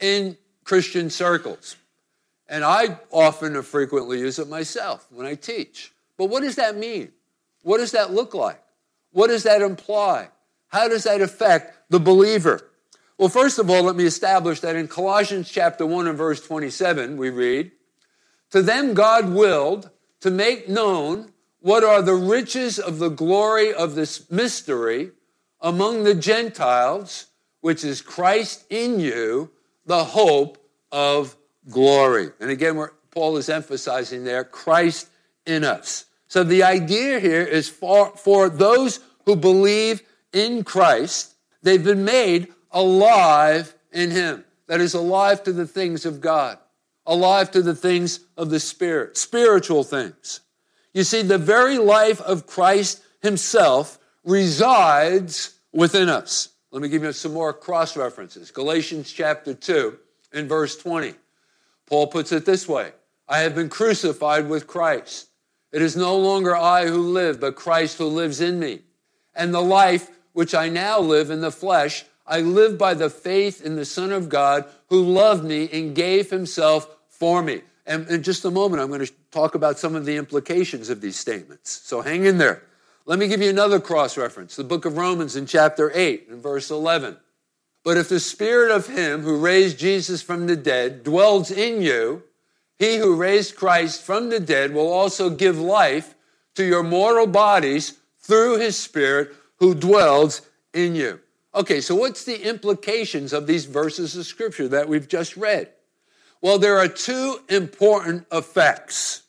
in 0.00 0.38
Christian 0.64 1.10
circles. 1.10 1.76
And 2.48 2.64
I 2.64 2.98
often 3.10 3.54
or 3.54 3.62
frequently 3.62 4.20
use 4.20 4.38
it 4.38 4.48
myself 4.48 5.06
when 5.10 5.26
I 5.26 5.34
teach. 5.34 5.92
But 6.16 6.30
what 6.30 6.42
does 6.42 6.56
that 6.56 6.78
mean? 6.78 7.12
What 7.60 7.76
does 7.76 7.92
that 7.92 8.10
look 8.10 8.32
like? 8.32 8.62
What 9.12 9.26
does 9.26 9.42
that 9.42 9.60
imply? 9.60 10.28
How 10.68 10.88
does 10.88 11.04
that 11.04 11.20
affect 11.20 11.90
the 11.90 12.00
believer? 12.00 12.67
Well, 13.18 13.28
first 13.28 13.58
of 13.58 13.68
all, 13.68 13.82
let 13.82 13.96
me 13.96 14.04
establish 14.04 14.60
that 14.60 14.76
in 14.76 14.86
Colossians 14.86 15.50
chapter 15.50 15.84
1 15.84 16.06
and 16.06 16.16
verse 16.16 16.40
27, 16.40 17.16
we 17.16 17.30
read, 17.30 17.72
To 18.50 18.62
them 18.62 18.94
God 18.94 19.30
willed 19.30 19.90
to 20.20 20.30
make 20.30 20.68
known 20.68 21.32
what 21.58 21.82
are 21.82 22.00
the 22.00 22.14
riches 22.14 22.78
of 22.78 23.00
the 23.00 23.08
glory 23.08 23.74
of 23.74 23.96
this 23.96 24.30
mystery 24.30 25.10
among 25.60 26.04
the 26.04 26.14
Gentiles, 26.14 27.26
which 27.60 27.82
is 27.82 28.00
Christ 28.00 28.64
in 28.70 29.00
you, 29.00 29.50
the 29.84 30.04
hope 30.04 30.64
of 30.92 31.36
glory. 31.68 32.28
And 32.38 32.50
again, 32.50 32.76
where 32.76 32.92
Paul 33.10 33.36
is 33.36 33.48
emphasizing 33.48 34.22
there, 34.22 34.44
Christ 34.44 35.08
in 35.44 35.64
us. 35.64 36.04
So 36.28 36.44
the 36.44 36.62
idea 36.62 37.18
here 37.18 37.42
is 37.42 37.68
for, 37.68 38.16
for 38.16 38.48
those 38.48 39.00
who 39.24 39.34
believe 39.34 40.02
in 40.32 40.62
Christ, 40.62 41.34
they've 41.64 41.82
been 41.82 42.04
made 42.04 42.54
alive 42.70 43.74
in 43.92 44.10
him. 44.10 44.44
That 44.66 44.80
is 44.80 44.94
alive 44.94 45.42
to 45.44 45.52
the 45.52 45.66
things 45.66 46.04
of 46.04 46.20
God, 46.20 46.58
alive 47.06 47.50
to 47.52 47.62
the 47.62 47.74
things 47.74 48.20
of 48.36 48.50
the 48.50 48.60
Spirit, 48.60 49.16
spiritual 49.16 49.82
things. 49.82 50.40
You 50.92 51.04
see, 51.04 51.22
the 51.22 51.38
very 51.38 51.78
life 51.78 52.20
of 52.20 52.46
Christ 52.46 53.02
himself 53.22 53.98
resides 54.24 55.58
within 55.72 56.08
us. 56.08 56.50
Let 56.70 56.82
me 56.82 56.88
give 56.88 57.02
you 57.02 57.12
some 57.12 57.32
more 57.32 57.52
cross 57.52 57.96
references. 57.96 58.50
Galatians 58.50 59.10
chapter 59.10 59.54
2 59.54 59.98
and 60.32 60.48
verse 60.48 60.76
20. 60.76 61.14
Paul 61.86 62.06
puts 62.08 62.32
it 62.32 62.44
this 62.44 62.68
way 62.68 62.92
I 63.26 63.38
have 63.38 63.54
been 63.54 63.68
crucified 63.68 64.48
with 64.48 64.66
Christ. 64.66 65.28
It 65.72 65.82
is 65.82 65.96
no 65.96 66.16
longer 66.16 66.56
I 66.56 66.86
who 66.86 67.00
live, 67.00 67.40
but 67.40 67.56
Christ 67.56 67.98
who 67.98 68.06
lives 68.06 68.40
in 68.40 68.58
me. 68.58 68.80
And 69.34 69.52
the 69.52 69.62
life 69.62 70.10
which 70.32 70.54
I 70.54 70.68
now 70.68 70.98
live 70.98 71.30
in 71.30 71.40
the 71.40 71.50
flesh, 71.50 72.04
I 72.28 72.40
live 72.40 72.76
by 72.78 72.94
the 72.94 73.10
faith 73.10 73.64
in 73.64 73.76
the 73.76 73.84
Son 73.84 74.12
of 74.12 74.28
God 74.28 74.66
who 74.88 75.02
loved 75.02 75.44
me 75.44 75.68
and 75.72 75.94
gave 75.94 76.30
himself 76.30 76.88
for 77.08 77.42
me. 77.42 77.62
And 77.86 78.06
in 78.08 78.22
just 78.22 78.44
a 78.44 78.50
moment, 78.50 78.82
I'm 78.82 78.88
going 78.88 79.04
to 79.04 79.12
talk 79.30 79.54
about 79.54 79.78
some 79.78 79.94
of 79.94 80.04
the 80.04 80.16
implications 80.16 80.90
of 80.90 81.00
these 81.00 81.16
statements. 81.16 81.70
So 81.70 82.02
hang 82.02 82.26
in 82.26 82.38
there. 82.38 82.62
Let 83.06 83.18
me 83.18 83.28
give 83.28 83.40
you 83.40 83.48
another 83.48 83.80
cross 83.80 84.18
reference 84.18 84.56
the 84.56 84.64
book 84.64 84.84
of 84.84 84.98
Romans 84.98 85.34
in 85.34 85.46
chapter 85.46 85.90
8 85.94 86.28
and 86.28 86.42
verse 86.42 86.70
11. 86.70 87.16
But 87.82 87.96
if 87.96 88.10
the 88.10 88.20
spirit 88.20 88.70
of 88.70 88.86
him 88.86 89.22
who 89.22 89.38
raised 89.38 89.78
Jesus 89.78 90.20
from 90.20 90.46
the 90.46 90.56
dead 90.56 91.04
dwells 91.04 91.50
in 91.50 91.80
you, 91.80 92.24
he 92.78 92.98
who 92.98 93.16
raised 93.16 93.56
Christ 93.56 94.02
from 94.02 94.28
the 94.28 94.40
dead 94.40 94.74
will 94.74 94.92
also 94.92 95.30
give 95.30 95.58
life 95.58 96.14
to 96.54 96.64
your 96.64 96.82
mortal 96.82 97.26
bodies 97.26 97.98
through 98.18 98.58
his 98.58 98.78
spirit 98.78 99.34
who 99.56 99.74
dwells 99.74 100.42
in 100.74 100.94
you. 100.94 101.20
Okay, 101.54 101.80
so 101.80 101.94
what's 101.94 102.24
the 102.24 102.46
implications 102.46 103.32
of 103.32 103.46
these 103.46 103.64
verses 103.64 104.16
of 104.16 104.26
scripture 104.26 104.68
that 104.68 104.88
we've 104.88 105.08
just 105.08 105.36
read? 105.36 105.70
Well, 106.40 106.58
there 106.58 106.78
are 106.78 106.88
two 106.88 107.40
important 107.48 108.26
effects. 108.30 109.22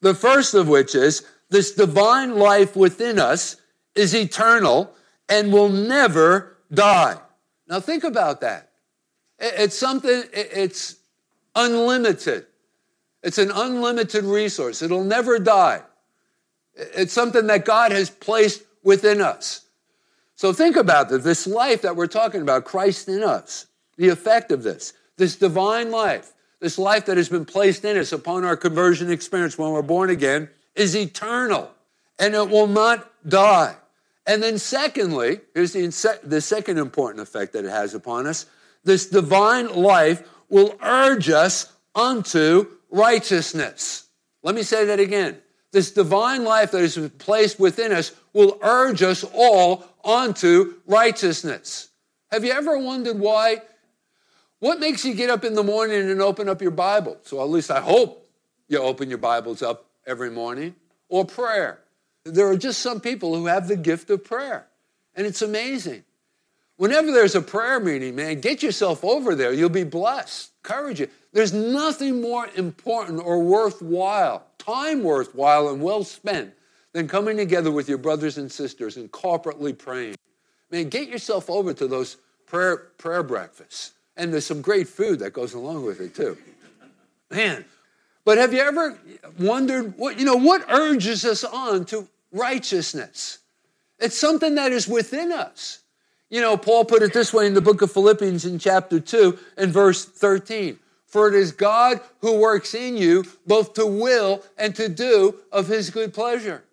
The 0.00 0.14
first 0.14 0.54
of 0.54 0.68
which 0.68 0.94
is 0.94 1.24
this 1.48 1.72
divine 1.72 2.36
life 2.36 2.76
within 2.76 3.18
us 3.18 3.56
is 3.94 4.14
eternal 4.14 4.94
and 5.28 5.52
will 5.52 5.68
never 5.68 6.58
die. 6.72 7.16
Now, 7.68 7.80
think 7.80 8.04
about 8.04 8.40
that. 8.40 8.70
It's 9.38 9.76
something, 9.76 10.24
it's 10.32 10.96
unlimited. 11.54 12.46
It's 13.22 13.38
an 13.38 13.50
unlimited 13.54 14.24
resource. 14.24 14.82
It'll 14.82 15.04
never 15.04 15.38
die. 15.38 15.82
It's 16.74 17.12
something 17.12 17.46
that 17.46 17.64
God 17.64 17.92
has 17.92 18.10
placed 18.10 18.62
within 18.82 19.20
us. 19.20 19.61
So 20.36 20.52
think 20.52 20.76
about 20.76 21.08
this, 21.08 21.24
this 21.24 21.46
life 21.46 21.82
that 21.82 21.96
we're 21.96 22.06
talking 22.06 22.42
about, 22.42 22.64
Christ 22.64 23.08
in 23.08 23.22
us, 23.22 23.66
the 23.96 24.08
effect 24.08 24.50
of 24.50 24.62
this, 24.62 24.92
this 25.16 25.36
divine 25.36 25.90
life, 25.90 26.32
this 26.60 26.78
life 26.78 27.06
that 27.06 27.16
has 27.16 27.28
been 27.28 27.44
placed 27.44 27.84
in 27.84 27.96
us 27.96 28.12
upon 28.12 28.44
our 28.44 28.56
conversion 28.56 29.10
experience 29.10 29.58
when 29.58 29.70
we're 29.70 29.82
born 29.82 30.10
again, 30.10 30.48
is 30.74 30.96
eternal 30.96 31.70
and 32.18 32.34
it 32.34 32.48
will 32.48 32.66
not 32.66 33.10
die. 33.28 33.76
And 34.26 34.42
then, 34.42 34.58
secondly, 34.58 35.40
here's 35.54 35.72
the, 35.72 36.18
the 36.22 36.40
second 36.40 36.78
important 36.78 37.20
effect 37.20 37.52
that 37.52 37.64
it 37.64 37.70
has 37.70 37.94
upon 37.94 38.26
us 38.26 38.46
this 38.84 39.06
divine 39.06 39.68
life 39.74 40.28
will 40.48 40.76
urge 40.82 41.30
us 41.30 41.72
unto 41.94 42.66
righteousness. 42.90 44.08
Let 44.42 44.54
me 44.54 44.62
say 44.62 44.84
that 44.86 44.98
again. 44.98 45.38
This 45.70 45.92
divine 45.92 46.44
life 46.44 46.72
that 46.72 46.82
is 46.82 46.98
placed 47.18 47.58
within 47.58 47.92
us 47.92 48.12
will 48.32 48.58
urge 48.60 49.02
us 49.02 49.24
all 49.34 49.84
onto 50.04 50.74
righteousness. 50.86 51.88
Have 52.30 52.44
you 52.44 52.52
ever 52.52 52.78
wondered 52.78 53.18
why? 53.18 53.62
What 54.58 54.80
makes 54.80 55.04
you 55.04 55.14
get 55.14 55.28
up 55.28 55.44
in 55.44 55.54
the 55.54 55.62
morning 55.62 56.10
and 56.10 56.22
open 56.22 56.48
up 56.48 56.62
your 56.62 56.70
Bible? 56.70 57.18
So, 57.22 57.42
at 57.42 57.50
least 57.50 57.70
I 57.70 57.80
hope 57.80 58.28
you 58.68 58.78
open 58.78 59.08
your 59.08 59.18
Bibles 59.18 59.62
up 59.62 59.86
every 60.06 60.30
morning, 60.30 60.74
or 61.08 61.24
prayer. 61.24 61.80
There 62.24 62.46
are 62.48 62.56
just 62.56 62.80
some 62.80 63.00
people 63.00 63.34
who 63.34 63.46
have 63.46 63.68
the 63.68 63.76
gift 63.76 64.08
of 64.10 64.24
prayer, 64.24 64.66
and 65.14 65.26
it's 65.26 65.42
amazing. 65.42 66.04
Whenever 66.76 67.12
there's 67.12 67.34
a 67.34 67.42
prayer 67.42 67.78
meeting, 67.78 68.16
man, 68.16 68.40
get 68.40 68.62
yourself 68.62 69.04
over 69.04 69.34
there. 69.34 69.52
You'll 69.52 69.68
be 69.68 69.84
blessed. 69.84 70.50
Courage 70.62 71.00
you. 71.00 71.08
There's 71.32 71.52
nothing 71.52 72.20
more 72.20 72.48
important 72.56 73.22
or 73.24 73.40
worthwhile, 73.40 74.46
time 74.58 75.02
worthwhile 75.02 75.68
and 75.68 75.82
well 75.82 76.04
spent, 76.04 76.54
than 76.92 77.08
coming 77.08 77.36
together 77.36 77.70
with 77.70 77.88
your 77.88 77.98
brothers 77.98 78.38
and 78.38 78.50
sisters 78.50 78.96
and 78.96 79.10
corporately 79.10 79.76
praying. 79.76 80.14
Man, 80.70 80.88
get 80.88 81.08
yourself 81.08 81.50
over 81.50 81.72
to 81.74 81.86
those 81.86 82.16
prayer, 82.46 82.76
prayer 82.98 83.22
breakfasts. 83.22 83.92
And 84.16 84.32
there's 84.32 84.46
some 84.46 84.60
great 84.60 84.88
food 84.88 85.20
that 85.20 85.32
goes 85.32 85.54
along 85.54 85.84
with 85.84 86.00
it, 86.00 86.14
too. 86.14 86.36
Man, 87.30 87.64
but 88.24 88.38
have 88.38 88.52
you 88.52 88.60
ever 88.60 88.98
wondered 89.38 89.96
what, 89.96 90.18
you 90.18 90.26
know, 90.26 90.36
what 90.36 90.70
urges 90.70 91.24
us 91.24 91.44
on 91.44 91.86
to 91.86 92.06
righteousness? 92.30 93.38
It's 93.98 94.18
something 94.18 94.54
that 94.56 94.72
is 94.72 94.86
within 94.86 95.32
us. 95.32 95.80
You 96.28 96.40
know, 96.40 96.56
Paul 96.56 96.84
put 96.84 97.02
it 97.02 97.12
this 97.12 97.32
way 97.32 97.46
in 97.46 97.54
the 97.54 97.60
book 97.60 97.82
of 97.82 97.92
Philippians 97.92 98.44
in 98.44 98.58
chapter 98.58 99.00
2 99.00 99.38
and 99.56 99.72
verse 99.72 100.04
13. 100.04 100.78
For 101.06 101.28
it 101.28 101.34
is 101.34 101.52
God 101.52 102.00
who 102.20 102.38
works 102.38 102.74
in 102.74 102.96
you 102.96 103.24
both 103.46 103.74
to 103.74 103.86
will 103.86 104.42
and 104.56 104.74
to 104.76 104.88
do 104.88 105.36
of 105.52 105.68
his 105.68 105.90
good 105.90 106.14
pleasure. 106.14 106.64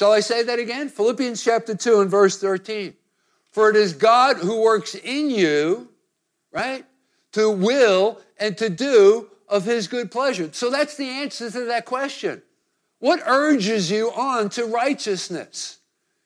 Shall 0.00 0.12
I 0.12 0.20
say 0.20 0.42
that 0.44 0.58
again? 0.58 0.88
Philippians 0.88 1.44
chapter 1.44 1.74
2 1.74 2.00
and 2.00 2.10
verse 2.10 2.38
13. 2.38 2.94
For 3.50 3.68
it 3.68 3.76
is 3.76 3.92
God 3.92 4.38
who 4.38 4.62
works 4.62 4.94
in 4.94 5.28
you, 5.28 5.90
right, 6.50 6.86
to 7.32 7.50
will 7.50 8.18
and 8.38 8.56
to 8.56 8.70
do 8.70 9.28
of 9.46 9.66
his 9.66 9.88
good 9.88 10.10
pleasure. 10.10 10.48
So 10.52 10.70
that's 10.70 10.96
the 10.96 11.04
answer 11.04 11.50
to 11.50 11.66
that 11.66 11.84
question. 11.84 12.40
What 13.00 13.20
urges 13.26 13.90
you 13.90 14.10
on 14.12 14.48
to 14.50 14.64
righteousness? 14.64 15.80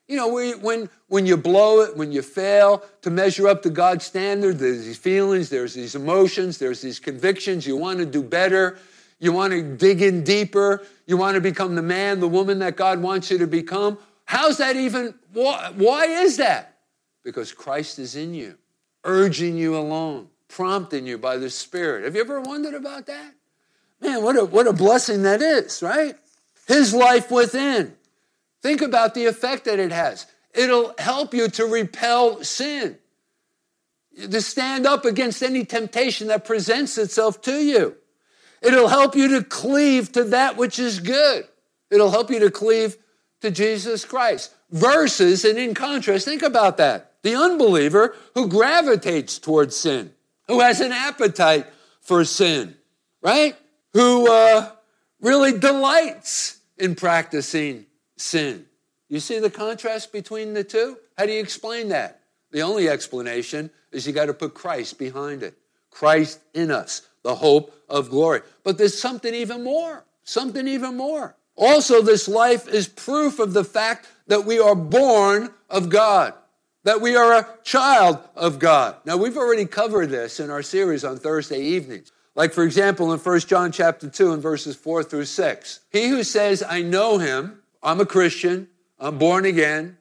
You 0.06 0.18
know, 0.18 0.28
when, 0.28 0.88
when 1.08 1.26
you 1.26 1.36
blow 1.36 1.80
it, 1.80 1.96
when 1.96 2.12
you 2.12 2.22
fail 2.22 2.84
to 3.02 3.10
measure 3.10 3.48
up 3.48 3.64
to 3.64 3.70
God's 3.70 4.06
standard, 4.06 4.60
there's 4.60 4.84
these 4.84 4.98
feelings, 4.98 5.48
there's 5.48 5.74
these 5.74 5.96
emotions, 5.96 6.58
there's 6.58 6.80
these 6.80 7.00
convictions. 7.00 7.66
You 7.66 7.76
want 7.76 7.98
to 7.98 8.06
do 8.06 8.22
better. 8.22 8.78
You 9.18 9.32
want 9.32 9.52
to 9.52 9.62
dig 9.76 10.00
in 10.00 10.22
deeper. 10.22 10.86
You 11.06 11.16
want 11.16 11.34
to 11.34 11.40
become 11.40 11.74
the 11.74 11.82
man, 11.82 12.20
the 12.20 12.28
woman 12.28 12.60
that 12.60 12.76
God 12.76 13.00
wants 13.00 13.30
you 13.30 13.38
to 13.38 13.46
become. 13.46 13.98
How's 14.24 14.58
that 14.58 14.76
even? 14.76 15.14
Why, 15.32 15.72
why 15.76 16.04
is 16.06 16.38
that? 16.38 16.78
Because 17.22 17.52
Christ 17.52 17.98
is 17.98 18.16
in 18.16 18.34
you, 18.34 18.56
urging 19.04 19.56
you 19.56 19.76
along 19.76 20.28
prompting 20.54 21.04
you 21.04 21.18
by 21.18 21.36
the 21.36 21.50
Spirit. 21.50 22.04
Have 22.04 22.14
you 22.14 22.20
ever 22.20 22.40
wondered 22.40 22.74
about 22.74 23.06
that? 23.06 23.34
Man, 24.00 24.22
what 24.22 24.36
a, 24.36 24.44
what 24.44 24.68
a 24.68 24.72
blessing 24.72 25.22
that 25.22 25.42
is, 25.42 25.82
right? 25.82 26.14
His 26.68 26.94
life 26.94 27.30
within. 27.30 27.96
Think 28.62 28.80
about 28.80 29.14
the 29.14 29.26
effect 29.26 29.64
that 29.64 29.80
it 29.80 29.90
has. 29.90 30.26
It'll 30.54 30.94
help 30.98 31.34
you 31.34 31.48
to 31.48 31.64
repel 31.64 32.44
sin, 32.44 32.98
to 34.16 34.40
stand 34.40 34.86
up 34.86 35.04
against 35.04 35.42
any 35.42 35.64
temptation 35.64 36.28
that 36.28 36.44
presents 36.44 36.96
itself 36.98 37.42
to 37.42 37.56
you. 37.56 37.96
It'll 38.64 38.88
help 38.88 39.14
you 39.14 39.28
to 39.28 39.44
cleave 39.44 40.12
to 40.12 40.24
that 40.24 40.56
which 40.56 40.78
is 40.78 41.00
good. 41.00 41.44
It'll 41.90 42.10
help 42.10 42.30
you 42.30 42.40
to 42.40 42.50
cleave 42.50 42.96
to 43.40 43.50
Jesus 43.50 44.04
Christ. 44.04 44.54
Versus, 44.70 45.44
and 45.44 45.58
in 45.58 45.74
contrast, 45.74 46.24
think 46.24 46.42
about 46.42 46.78
that 46.78 47.12
the 47.22 47.36
unbeliever 47.36 48.14
who 48.34 48.48
gravitates 48.48 49.38
towards 49.38 49.76
sin 49.76 50.12
who 50.48 50.60
has 50.60 50.80
an 50.80 50.92
appetite 50.92 51.66
for 52.00 52.24
sin, 52.24 52.76
right? 53.22 53.56
Who 53.92 54.30
uh, 54.30 54.70
really 55.20 55.58
delights 55.58 56.58
in 56.78 56.94
practicing 56.94 57.86
sin. 58.16 58.66
You 59.08 59.20
see 59.20 59.38
the 59.38 59.50
contrast 59.50 60.12
between 60.12 60.54
the 60.54 60.64
two? 60.64 60.98
How 61.16 61.26
do 61.26 61.32
you 61.32 61.40
explain 61.40 61.88
that? 61.88 62.20
The 62.50 62.62
only 62.62 62.88
explanation 62.88 63.70
is 63.92 64.06
you 64.06 64.12
got 64.12 64.26
to 64.26 64.34
put 64.34 64.54
Christ 64.54 64.98
behind 64.98 65.42
it. 65.42 65.54
Christ 65.90 66.40
in 66.52 66.70
us, 66.70 67.02
the 67.24 67.34
hope 67.34 67.74
of 67.88 68.10
glory. 68.10 68.42
But 68.62 68.78
there's 68.78 68.96
something 68.96 69.34
even 69.34 69.64
more, 69.64 70.04
something 70.22 70.68
even 70.68 70.96
more. 70.96 71.34
Also, 71.56 72.00
this 72.00 72.28
life 72.28 72.68
is 72.68 72.86
proof 72.86 73.40
of 73.40 73.52
the 73.52 73.64
fact 73.64 74.06
that 74.28 74.44
we 74.44 74.60
are 74.60 74.76
born 74.76 75.50
of 75.68 75.88
God 75.88 76.34
that 76.84 77.00
we 77.00 77.16
are 77.16 77.32
a 77.32 77.48
child 77.64 78.18
of 78.36 78.58
God. 78.58 78.96
Now, 79.04 79.16
we've 79.16 79.36
already 79.36 79.64
covered 79.66 80.10
this 80.10 80.38
in 80.38 80.50
our 80.50 80.62
series 80.62 81.02
on 81.02 81.18
Thursday 81.18 81.60
evenings. 81.60 82.12
Like, 82.34 82.52
for 82.52 82.62
example, 82.62 83.12
in 83.12 83.18
1 83.18 83.40
John 83.40 83.72
chapter 83.72 84.08
2 84.08 84.32
and 84.32 84.42
verses 84.42 84.76
4 84.76 85.02
through 85.02 85.24
6. 85.24 85.80
He 85.90 86.08
who 86.08 86.22
says, 86.22 86.62
I 86.62 86.82
know 86.82 87.18
him, 87.18 87.62
I'm 87.82 88.00
a 88.00 88.06
Christian, 88.06 88.68
I'm 88.98 89.18
born 89.18 89.44
again, 89.44 89.98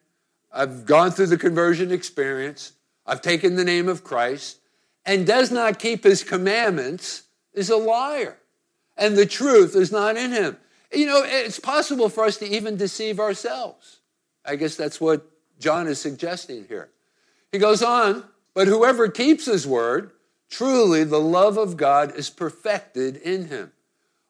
I've 0.51 0.85
gone 0.85 1.11
through 1.11 1.27
the 1.27 1.37
conversion 1.37 1.91
experience, 1.91 2.73
I've 3.05 3.21
taken 3.21 3.55
the 3.55 3.65
name 3.65 3.87
of 3.87 4.03
Christ, 4.03 4.59
and 5.05 5.27
does 5.27 5.51
not 5.51 5.79
keep 5.79 6.03
his 6.03 6.23
commandments 6.23 7.23
is 7.53 7.69
a 7.69 7.77
liar. 7.77 8.37
And 8.95 9.17
the 9.17 9.25
truth 9.25 9.75
is 9.75 9.91
not 9.91 10.17
in 10.17 10.31
him. 10.31 10.57
You 10.93 11.07
know, 11.07 11.23
it's 11.25 11.59
possible 11.59 12.09
for 12.09 12.25
us 12.25 12.37
to 12.37 12.45
even 12.45 12.77
deceive 12.77 13.19
ourselves. 13.19 13.99
I 14.45 14.55
guess 14.55 14.75
that's 14.75 15.01
what 15.01 15.25
John 15.59 15.87
is 15.87 15.99
suggesting 15.99 16.65
here. 16.67 16.89
He 17.51 17.57
goes 17.57 17.81
on, 17.81 18.23
but 18.53 18.67
whoever 18.67 19.07
keeps 19.07 19.45
his 19.45 19.65
word, 19.65 20.11
truly 20.49 21.03
the 21.03 21.19
love 21.19 21.57
of 21.57 21.77
God 21.77 22.15
is 22.15 22.29
perfected 22.29 23.17
in 23.17 23.47
him. 23.47 23.71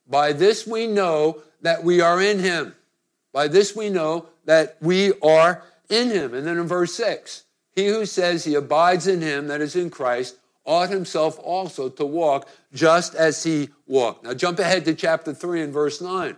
By 0.07 0.33
this 0.33 0.65
we 0.65 0.88
know 0.88 1.41
that 1.62 1.83
we 1.83 2.01
are 2.01 2.21
in 2.21 2.39
him. 2.39 2.75
By 3.33 3.47
this 3.47 3.75
we 3.75 3.89
know 3.89 4.27
that 4.45 4.77
we 4.81 5.13
are 5.21 5.63
in 5.89 6.09
him. 6.09 6.33
And 6.33 6.45
then 6.45 6.57
in 6.57 6.67
verse 6.67 6.93
6, 6.95 7.43
he 7.75 7.88
who 7.88 8.05
says 8.05 8.43
he 8.43 8.55
abides 8.55 9.07
in 9.07 9.21
him, 9.21 9.47
that 9.47 9.62
is 9.62 9.75
in 9.75 9.89
Christ, 9.89 10.38
ought 10.65 10.89
himself 10.89 11.39
also 11.39 11.89
to 11.89 12.06
walk 12.06 12.47
just 12.73 13.15
as 13.15 13.43
he 13.43 13.69
walked. 13.88 14.23
Now 14.23 14.34
jump 14.34 14.60
ahead 14.60 14.86
to 14.86 14.95
chapter 14.95 15.34
3 15.34 15.62
and 15.62 15.73
verse 15.73 16.02
9. 16.02 16.36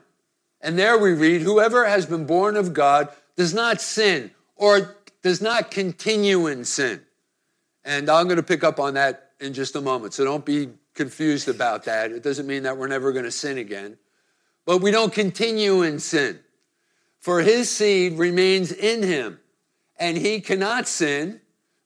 And 0.61 0.79
there 0.79 0.97
we 0.97 1.13
read, 1.13 1.41
Whoever 1.41 1.85
has 1.85 2.05
been 2.05 2.25
born 2.25 2.55
of 2.55 2.73
God 2.73 3.09
does 3.35 3.53
not 3.53 3.81
sin 3.81 4.31
or 4.55 4.95
does 5.21 5.41
not 5.41 5.69
continue 5.69 6.47
in 6.47 6.65
sin. 6.65 7.01
And 7.83 8.09
I'm 8.09 8.25
going 8.25 8.37
to 8.37 8.43
pick 8.43 8.63
up 8.63 8.79
on 8.79 8.95
that 8.95 9.31
in 9.39 9.53
just 9.53 9.75
a 9.75 9.81
moment. 9.81 10.13
So 10.13 10.23
don't 10.23 10.45
be 10.45 10.69
confused 10.95 11.47
about 11.47 11.83
that. 11.85 12.11
It 12.11 12.23
doesn't 12.23 12.47
mean 12.47 12.63
that 12.63 12.77
we're 12.77 12.87
never 12.87 13.11
going 13.11 13.25
to 13.25 13.31
sin 13.31 13.57
again. 13.57 13.97
But 14.65 14.79
we 14.81 14.89
don't 14.91 15.13
continue 15.13 15.83
in 15.83 15.99
sin. 15.99 16.39
For 17.19 17.41
his 17.41 17.69
seed 17.69 18.19
remains 18.19 18.71
in 18.71 19.01
him, 19.01 19.39
and 19.97 20.15
he 20.15 20.41
cannot 20.41 20.87
sin. 20.87 21.41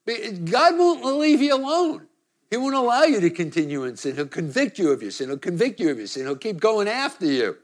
God 0.06 0.78
won't 0.78 1.18
leave 1.18 1.42
you 1.42 1.56
alone. 1.56 2.09
He 2.50 2.58
won't 2.58 2.76
allow 2.76 3.04
you 3.04 3.20
to 3.22 3.30
continue 3.30 3.84
in 3.84 3.96
sin. 3.96 4.16
He'll 4.16 4.28
convict 4.28 4.80
you 4.80 4.92
of 4.92 5.02
your 5.02 5.12
sin. 5.12 5.30
He'll 5.30 5.38
convict 5.38 5.80
you 5.80 5.90
of 5.92 5.98
your 5.98 6.08
sin. 6.08 6.26
He'll 6.26 6.36
keep 6.36 6.60
going 6.60 6.88
after 6.88 7.26
you. 7.26 7.58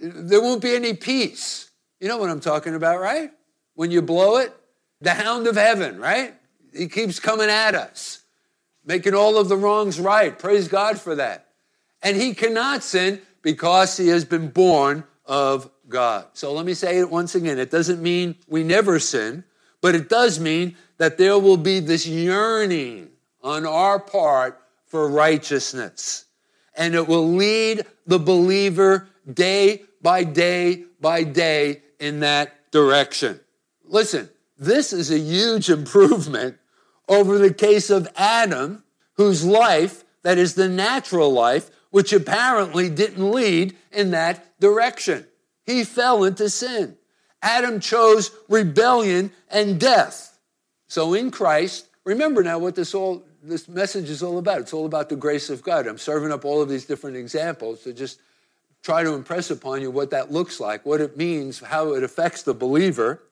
There 0.00 0.40
won't 0.40 0.62
be 0.62 0.74
any 0.74 0.94
peace. 0.94 1.70
You 1.98 2.08
know 2.08 2.16
what 2.16 2.30
I'm 2.30 2.40
talking 2.40 2.74
about, 2.74 3.00
right? 3.00 3.32
When 3.74 3.90
you 3.90 4.02
blow 4.02 4.38
it, 4.38 4.54
the 5.00 5.14
hound 5.14 5.46
of 5.46 5.56
heaven, 5.56 5.98
right? 5.98 6.34
He 6.74 6.88
keeps 6.88 7.18
coming 7.18 7.50
at 7.50 7.74
us, 7.74 8.20
making 8.84 9.14
all 9.14 9.36
of 9.36 9.48
the 9.48 9.56
wrongs 9.56 9.98
right. 9.98 10.38
Praise 10.38 10.68
God 10.68 11.00
for 11.00 11.16
that. 11.16 11.48
And 12.02 12.16
he 12.16 12.34
cannot 12.34 12.82
sin 12.82 13.20
because 13.42 13.96
he 13.96 14.08
has 14.08 14.24
been 14.24 14.48
born 14.48 15.04
of 15.26 15.70
God. 15.88 16.26
So 16.34 16.52
let 16.52 16.64
me 16.64 16.74
say 16.74 16.98
it 16.98 17.10
once 17.10 17.34
again. 17.34 17.58
It 17.58 17.70
doesn't 17.70 18.00
mean 18.00 18.36
we 18.48 18.62
never 18.62 18.98
sin, 19.00 19.44
but 19.80 19.94
it 19.94 20.08
does 20.08 20.38
mean 20.38 20.76
that 20.98 21.18
there 21.18 21.38
will 21.38 21.56
be 21.56 21.80
this 21.80 22.06
yearning 22.06 23.10
on 23.42 23.66
our 23.66 23.98
part 23.98 24.60
for 24.86 25.08
righteousness. 25.08 26.24
And 26.74 26.94
it 26.94 27.06
will 27.06 27.28
lead 27.28 27.84
the 28.06 28.18
believer 28.18 29.08
day 29.32 29.82
by 30.02 30.24
day 30.24 30.84
by 31.00 31.24
day 31.24 31.82
in 31.98 32.20
that 32.20 32.70
direction. 32.70 33.40
Listen, 33.84 34.28
this 34.58 34.92
is 34.92 35.10
a 35.10 35.18
huge 35.18 35.68
improvement 35.78 36.58
over 37.08 37.38
the 37.38 37.52
case 37.52 37.90
of 37.90 38.08
Adam, 38.16 38.84
whose 39.14 39.44
life, 39.44 40.04
that 40.22 40.38
is 40.38 40.54
the 40.54 40.68
natural 40.68 41.32
life, 41.32 41.70
which 41.90 42.12
apparently 42.12 42.88
didn't 42.88 43.30
lead 43.30 43.76
in 43.90 44.12
that 44.12 44.58
direction. 44.60 45.26
He 45.64 45.82
fell 45.84 46.24
into 46.24 46.48
sin. 46.48 46.96
Adam 47.42 47.80
chose 47.80 48.30
rebellion 48.48 49.32
and 49.50 49.80
death. 49.80 50.38
So 50.88 51.14
in 51.14 51.30
Christ, 51.30 51.88
remember 52.04 52.42
now 52.42 52.58
what 52.58 52.74
this 52.74 52.94
all 52.94 53.24
this 53.42 53.68
message 53.68 54.10
is 54.10 54.22
all 54.22 54.38
about. 54.38 54.60
It's 54.60 54.72
all 54.72 54.86
about 54.86 55.08
the 55.08 55.16
grace 55.16 55.50
of 55.50 55.62
God. 55.62 55.86
I'm 55.86 55.98
serving 55.98 56.32
up 56.32 56.44
all 56.44 56.60
of 56.60 56.68
these 56.68 56.84
different 56.84 57.16
examples 57.16 57.82
to 57.84 57.92
just 57.92 58.20
try 58.82 59.02
to 59.02 59.14
impress 59.14 59.50
upon 59.50 59.80
you 59.80 59.90
what 59.90 60.10
that 60.10 60.30
looks 60.30 60.60
like, 60.60 60.84
what 60.84 61.00
it 61.00 61.16
means, 61.16 61.60
how 61.60 61.94
it 61.94 62.02
affects 62.02 62.42
the 62.42 62.54
believer. 62.54 63.22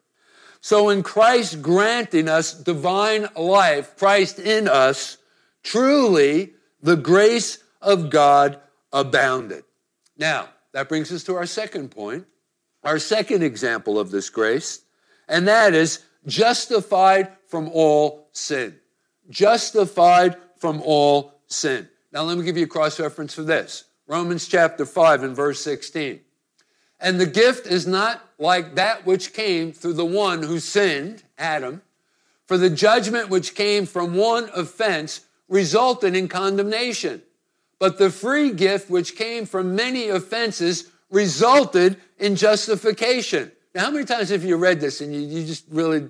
So, 0.61 0.89
in 0.89 1.03
Christ 1.03 1.63
granting 1.63 2.29
us 2.29 2.53
divine 2.53 3.29
life, 3.37 3.97
Christ 3.97 4.39
in 4.39 4.67
us, 4.67 5.19
truly 5.63 6.55
the 6.83 6.97
grace 6.97 7.59
of 7.81 8.11
God 8.11 8.59
abounded. 8.93 9.65
Now, 10.17 10.49
that 10.73 10.89
brings 10.89 11.13
us 11.13 11.23
to 11.25 11.37
our 11.37 11.47
second 11.47 11.91
point, 11.91 12.27
our 12.83 12.99
second 12.99 13.43
example 13.43 13.99
of 13.99 14.11
this 14.11 14.31
grace, 14.31 14.83
and 15.29 15.47
that 15.47 15.75
is 15.75 16.05
justified 16.27 17.31
from 17.47 17.69
all 17.73 18.29
sin 18.33 18.79
justified 19.29 20.37
from 20.57 20.83
all 20.83 21.41
sin. 21.47 21.89
Now, 22.13 22.23
let 22.23 22.39
me 22.39 22.45
give 22.45 22.57
you 22.57 22.65
a 22.65 22.69
cross 22.69 22.99
reference 22.99 23.35
for 23.35 23.43
this 23.43 23.85
Romans 24.07 24.49
chapter 24.49 24.87
5 24.87 25.23
and 25.23 25.37
verse 25.37 25.61
16. 25.63 26.21
And 27.01 27.21
the 27.21 27.27
gift 27.27 27.67
is 27.67 27.87
not 27.87 28.25
like 28.39 28.75
that 28.75 29.07
which 29.07 29.33
came 29.33 29.73
through 29.73 29.93
the 29.93 30.05
one 30.05 30.43
who 30.43 30.59
sinned, 30.59 31.23
Adam, 31.37 31.83
for 32.47 32.57
the 32.57 32.71
judgment 32.71 33.29
which 33.29 33.55
came 33.55 33.87
from 33.87 34.15
one 34.15 34.49
offense 34.55 35.21
resulted 35.49 36.17
in 36.17 36.29
condemnation. 36.29 37.23
But 37.79 37.99
the 37.99 38.11
free 38.11 38.53
gift 38.53 38.91
which 38.91 39.15
came 39.15 39.47
from 39.47 39.77
many 39.77 40.09
offenses 40.09 40.91
resulted 41.11 41.97
in 42.19 42.35
justification. 42.35 43.53
Now, 43.75 43.85
how 43.85 43.91
many 43.91 44.05
times 44.05 44.31
have 44.31 44.45
you 44.45 44.57
read 44.57 44.81
this 44.81 45.01
and 45.01 45.15
you, 45.15 45.21
you 45.21 45.47
just 45.47 45.65
really, 45.71 46.09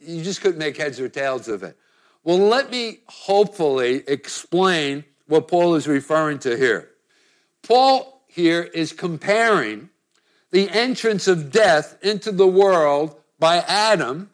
you 0.00 0.22
just 0.22 0.40
couldn't 0.40 0.58
make 0.58 0.76
heads 0.76 0.98
or 0.98 1.08
tails 1.08 1.46
of 1.48 1.62
it? 1.62 1.76
Well, 2.24 2.38
let 2.38 2.70
me 2.70 3.00
hopefully 3.06 4.04
explain 4.06 5.04
what 5.26 5.48
Paul 5.48 5.74
is 5.74 5.88
referring 5.88 6.38
to 6.40 6.56
here. 6.56 6.90
Paul 7.62 8.22
here 8.28 8.62
is 8.62 8.92
comparing 8.92 9.90
the 10.50 10.70
entrance 10.70 11.26
of 11.26 11.50
death 11.50 11.96
into 12.02 12.30
the 12.30 12.46
world 12.46 13.16
by 13.38 13.58
Adam, 13.58 14.30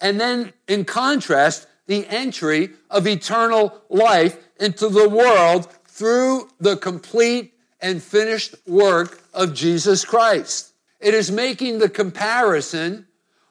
and 0.00 0.20
then 0.20 0.52
in 0.68 0.84
contrast, 0.84 1.66
the 1.86 2.06
entry 2.08 2.70
of 2.90 3.06
eternal 3.06 3.82
life 3.88 4.36
into 4.60 4.88
the 4.88 5.08
world 5.08 5.66
through 5.86 6.48
the 6.60 6.76
complete 6.76 7.54
and 7.80 8.02
finished 8.02 8.54
work 8.66 9.22
of 9.32 9.54
Jesus 9.54 10.04
Christ. 10.04 10.72
It 11.00 11.14
is 11.14 11.30
making 11.30 11.78
the 11.78 11.88
comparison 11.88 13.06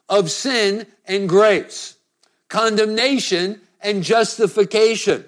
of 0.08 0.30
sin 0.30 0.86
and 1.04 1.28
grace, 1.28 1.96
condemnation 2.48 3.60
and 3.82 4.02
justification. 4.02 5.24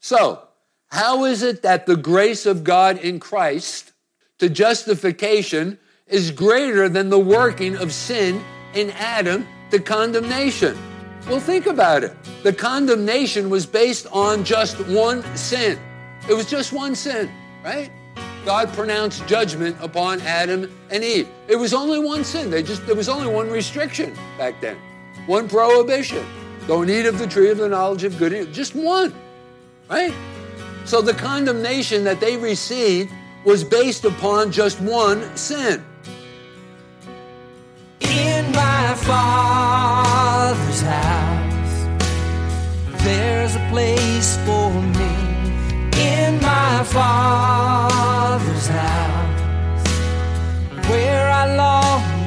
So, 0.00 0.42
how 0.88 1.24
is 1.24 1.42
it 1.42 1.62
that 1.62 1.86
the 1.86 1.96
grace 1.96 2.46
of 2.46 2.64
God 2.64 2.98
in 2.98 3.20
Christ 3.20 3.92
to 4.38 4.48
justification 4.48 5.78
is 6.06 6.30
greater 6.30 6.88
than 6.88 7.10
the 7.10 7.18
working 7.18 7.76
of 7.76 7.92
sin 7.92 8.42
in 8.74 8.90
Adam 8.92 9.46
to 9.70 9.78
condemnation? 9.78 10.76
Well, 11.28 11.40
think 11.40 11.66
about 11.66 12.04
it. 12.04 12.14
The 12.42 12.52
condemnation 12.52 13.50
was 13.50 13.66
based 13.66 14.06
on 14.12 14.44
just 14.44 14.78
one 14.86 15.22
sin. 15.36 15.78
It 16.28 16.34
was 16.34 16.48
just 16.48 16.72
one 16.72 16.94
sin, 16.94 17.30
right? 17.62 17.90
God 18.46 18.72
pronounced 18.72 19.26
judgment 19.26 19.76
upon 19.80 20.22
Adam 20.22 20.72
and 20.90 21.04
Eve. 21.04 21.28
It 21.48 21.56
was 21.56 21.74
only 21.74 21.98
one 21.98 22.24
sin. 22.24 22.50
They 22.50 22.62
just 22.62 22.86
there 22.86 22.96
was 22.96 23.08
only 23.08 23.26
one 23.26 23.50
restriction 23.50 24.16
back 24.38 24.58
then. 24.62 24.78
One 25.26 25.48
prohibition. 25.48 26.24
Don't 26.68 26.90
eat 26.90 27.06
of 27.06 27.18
the 27.18 27.26
tree 27.26 27.48
of 27.48 27.56
the 27.56 27.68
knowledge 27.70 28.04
of 28.04 28.18
good 28.18 28.34
and 28.34 28.42
evil. 28.42 28.52
Just 28.52 28.74
one, 28.74 29.14
right? 29.88 30.12
So 30.84 31.00
the 31.00 31.14
condemnation 31.14 32.04
that 32.04 32.20
they 32.20 32.36
received 32.36 33.10
was 33.46 33.64
based 33.64 34.04
upon 34.04 34.52
just 34.52 34.78
one 34.82 35.34
sin. 35.34 35.82
In 38.00 38.52
my 38.52 38.94
father's 38.96 40.82
house, 40.82 41.86
there's 43.02 43.56
a 43.56 43.66
place 43.70 44.36
for 44.44 44.70
me. 44.70 45.14
In 45.98 46.38
my 46.42 46.84
father's 46.84 48.66
house, 48.66 49.88
where 50.86 51.30
I 51.30 51.56
long 51.56 52.17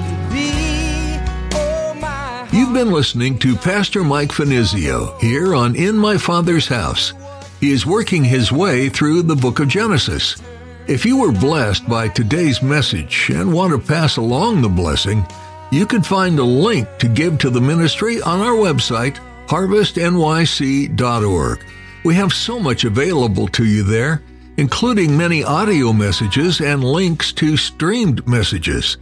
You've 2.72 2.86
been 2.86 2.94
listening 2.94 3.38
to 3.40 3.58
Pastor 3.58 4.02
Mike 4.02 4.30
Finizio 4.30 5.20
here 5.20 5.54
on 5.54 5.76
In 5.76 5.98
My 5.98 6.18
Father's 6.18 6.70
House. 6.70 7.12
He 7.60 7.70
is 7.70 7.86
working 7.86 8.24
his 8.24 8.50
way 8.50 8.88
through 8.88 9.24
the 9.24 9.36
book 9.36 9.60
of 9.60 9.68
Genesis. 9.68 10.42
If 10.88 11.06
you 11.06 11.18
were 11.18 11.34
blessed 11.34 11.90
by 11.90 12.08
today's 12.08 12.64
message 12.64 13.30
and 13.30 13.52
want 13.52 13.74
to 13.74 13.88
pass 13.88 14.16
along 14.16 14.62
the 14.62 14.70
blessing, 14.70 15.26
you 15.70 15.86
can 15.86 16.02
find 16.02 16.40
a 16.40 16.46
link 16.46 16.88
to 17.00 17.10
give 17.10 17.40
to 17.40 17.50
the 17.50 17.60
ministry 17.60 18.22
on 18.22 18.40
our 18.40 18.56
website, 18.56 19.18
harvestnyc.org. 19.48 21.66
We 22.06 22.16
have 22.16 22.32
so 22.32 22.58
much 22.58 22.86
available 22.86 23.50
to 23.50 23.66
you 23.66 23.84
there, 23.84 24.24
including 24.56 25.18
many 25.18 25.44
audio 25.44 25.92
messages 25.92 26.62
and 26.62 26.86
links 26.86 27.34
to 27.34 27.58
streamed 27.58 28.26
messages. 28.26 28.96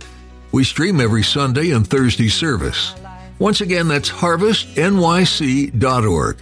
We 0.51 0.63
stream 0.63 0.99
every 0.99 1.21
Sunday 1.21 1.69
and 1.69 1.88
Thursday 1.88 2.29
service. 2.29 2.95
Once 3.39 3.62
again, 3.62 3.88
that's 3.88 4.10
harvestnyc.org. 4.10 6.38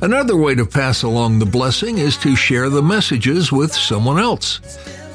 Another 0.00 0.36
way 0.36 0.54
to 0.54 0.64
pass 0.64 1.02
along 1.02 1.38
the 1.38 1.46
blessing 1.46 1.98
is 1.98 2.16
to 2.18 2.34
share 2.34 2.70
the 2.70 2.82
messages 2.82 3.52
with 3.52 3.72
someone 3.72 4.18
else. 4.18 4.60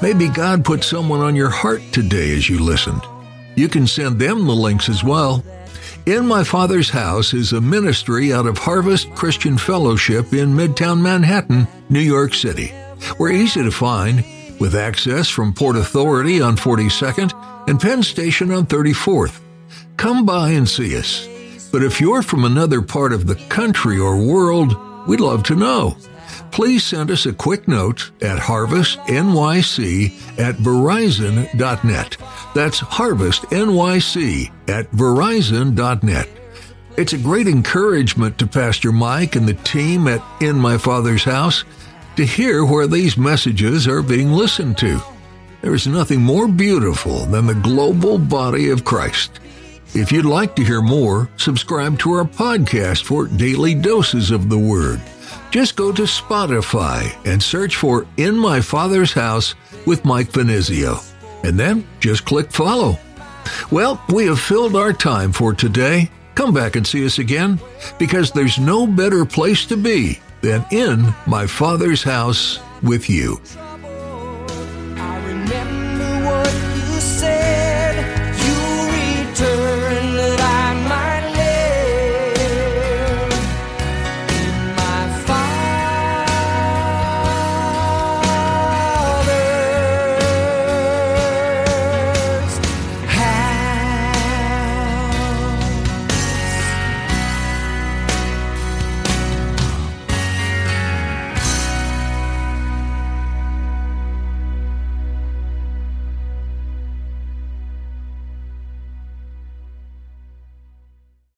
Maybe 0.00 0.28
God 0.28 0.64
put 0.64 0.84
someone 0.84 1.20
on 1.20 1.34
your 1.34 1.50
heart 1.50 1.82
today 1.90 2.36
as 2.36 2.48
you 2.48 2.60
listened. 2.60 3.02
You 3.56 3.68
can 3.68 3.86
send 3.86 4.20
them 4.20 4.46
the 4.46 4.52
links 4.52 4.88
as 4.88 5.02
well. 5.02 5.44
In 6.06 6.26
My 6.26 6.44
Father's 6.44 6.90
House 6.90 7.32
is 7.32 7.52
a 7.52 7.60
ministry 7.60 8.32
out 8.32 8.46
of 8.46 8.58
Harvest 8.58 9.10
Christian 9.14 9.56
Fellowship 9.56 10.34
in 10.34 10.54
Midtown 10.54 11.00
Manhattan, 11.00 11.66
New 11.88 12.00
York 12.00 12.34
City. 12.34 12.72
We're 13.18 13.32
easy 13.32 13.62
to 13.62 13.70
find, 13.70 14.24
with 14.60 14.74
access 14.74 15.28
from 15.28 15.54
Port 15.54 15.76
Authority 15.76 16.42
on 16.42 16.56
42nd 16.56 17.32
and 17.68 17.80
Penn 17.80 18.02
Station 18.02 18.52
on 18.52 18.66
34th. 18.66 19.40
Come 19.96 20.26
by 20.26 20.50
and 20.50 20.68
see 20.68 20.96
us. 20.96 21.28
But 21.72 21.82
if 21.82 22.00
you're 22.00 22.22
from 22.22 22.44
another 22.44 22.82
part 22.82 23.12
of 23.12 23.26
the 23.26 23.36
country 23.48 23.98
or 23.98 24.16
world, 24.16 24.76
we'd 25.06 25.20
love 25.20 25.42
to 25.44 25.56
know. 25.56 25.96
Please 26.50 26.84
send 26.84 27.10
us 27.10 27.26
a 27.26 27.32
quick 27.32 27.66
note 27.66 28.12
at 28.22 28.38
harvestnyc 28.38 30.38
at 30.38 30.54
verizon.net. 30.56 32.16
That's 32.54 32.80
harvestnyc 32.80 34.50
at 34.68 34.90
verizon.net. 34.92 36.28
It's 36.96 37.12
a 37.12 37.18
great 37.18 37.48
encouragement 37.48 38.38
to 38.38 38.46
Pastor 38.46 38.92
Mike 38.92 39.34
and 39.34 39.48
the 39.48 39.54
team 39.54 40.06
at 40.06 40.22
In 40.40 40.56
My 40.56 40.78
Father's 40.78 41.24
House. 41.24 41.64
to 42.16 42.24
hear 42.24 42.64
where 42.64 42.86
these 42.86 43.16
messages 43.16 43.88
are 43.88 44.02
being 44.02 44.30
listened 44.30 44.78
to. 44.78 45.00
There 45.62 45.74
is 45.74 45.88
nothing 45.88 46.20
more 46.20 46.46
beautiful 46.46 47.26
than 47.26 47.46
the 47.46 47.54
global 47.54 48.18
body 48.18 48.70
of 48.70 48.84
Christ. 48.84 49.40
If 49.96 50.10
you'd 50.10 50.24
like 50.24 50.56
to 50.56 50.64
hear 50.64 50.82
more, 50.82 51.28
subscribe 51.36 52.00
to 52.00 52.14
our 52.14 52.24
podcast 52.24 53.04
for 53.04 53.28
daily 53.28 53.76
doses 53.76 54.32
of 54.32 54.48
the 54.50 54.58
Word. 54.58 55.00
Just 55.52 55.76
go 55.76 55.92
to 55.92 56.02
Spotify 56.02 57.14
and 57.24 57.40
search 57.40 57.76
for 57.76 58.04
In 58.16 58.36
My 58.36 58.60
Father's 58.60 59.12
House 59.12 59.54
with 59.86 60.04
Mike 60.04 60.32
Finizio, 60.32 61.00
and 61.44 61.56
then 61.56 61.86
just 62.00 62.24
click 62.24 62.50
follow. 62.50 62.98
Well, 63.70 64.02
we 64.08 64.26
have 64.26 64.40
filled 64.40 64.74
our 64.74 64.92
time 64.92 65.30
for 65.30 65.54
today. 65.54 66.10
Come 66.34 66.52
back 66.52 66.74
and 66.74 66.84
see 66.84 67.06
us 67.06 67.20
again 67.20 67.60
because 67.96 68.32
there's 68.32 68.58
no 68.58 68.88
better 68.88 69.24
place 69.24 69.64
to 69.66 69.76
be 69.76 70.18
than 70.40 70.66
in 70.72 71.14
my 71.24 71.46
Father's 71.46 72.02
house 72.02 72.58
with 72.82 73.08
you. 73.08 73.40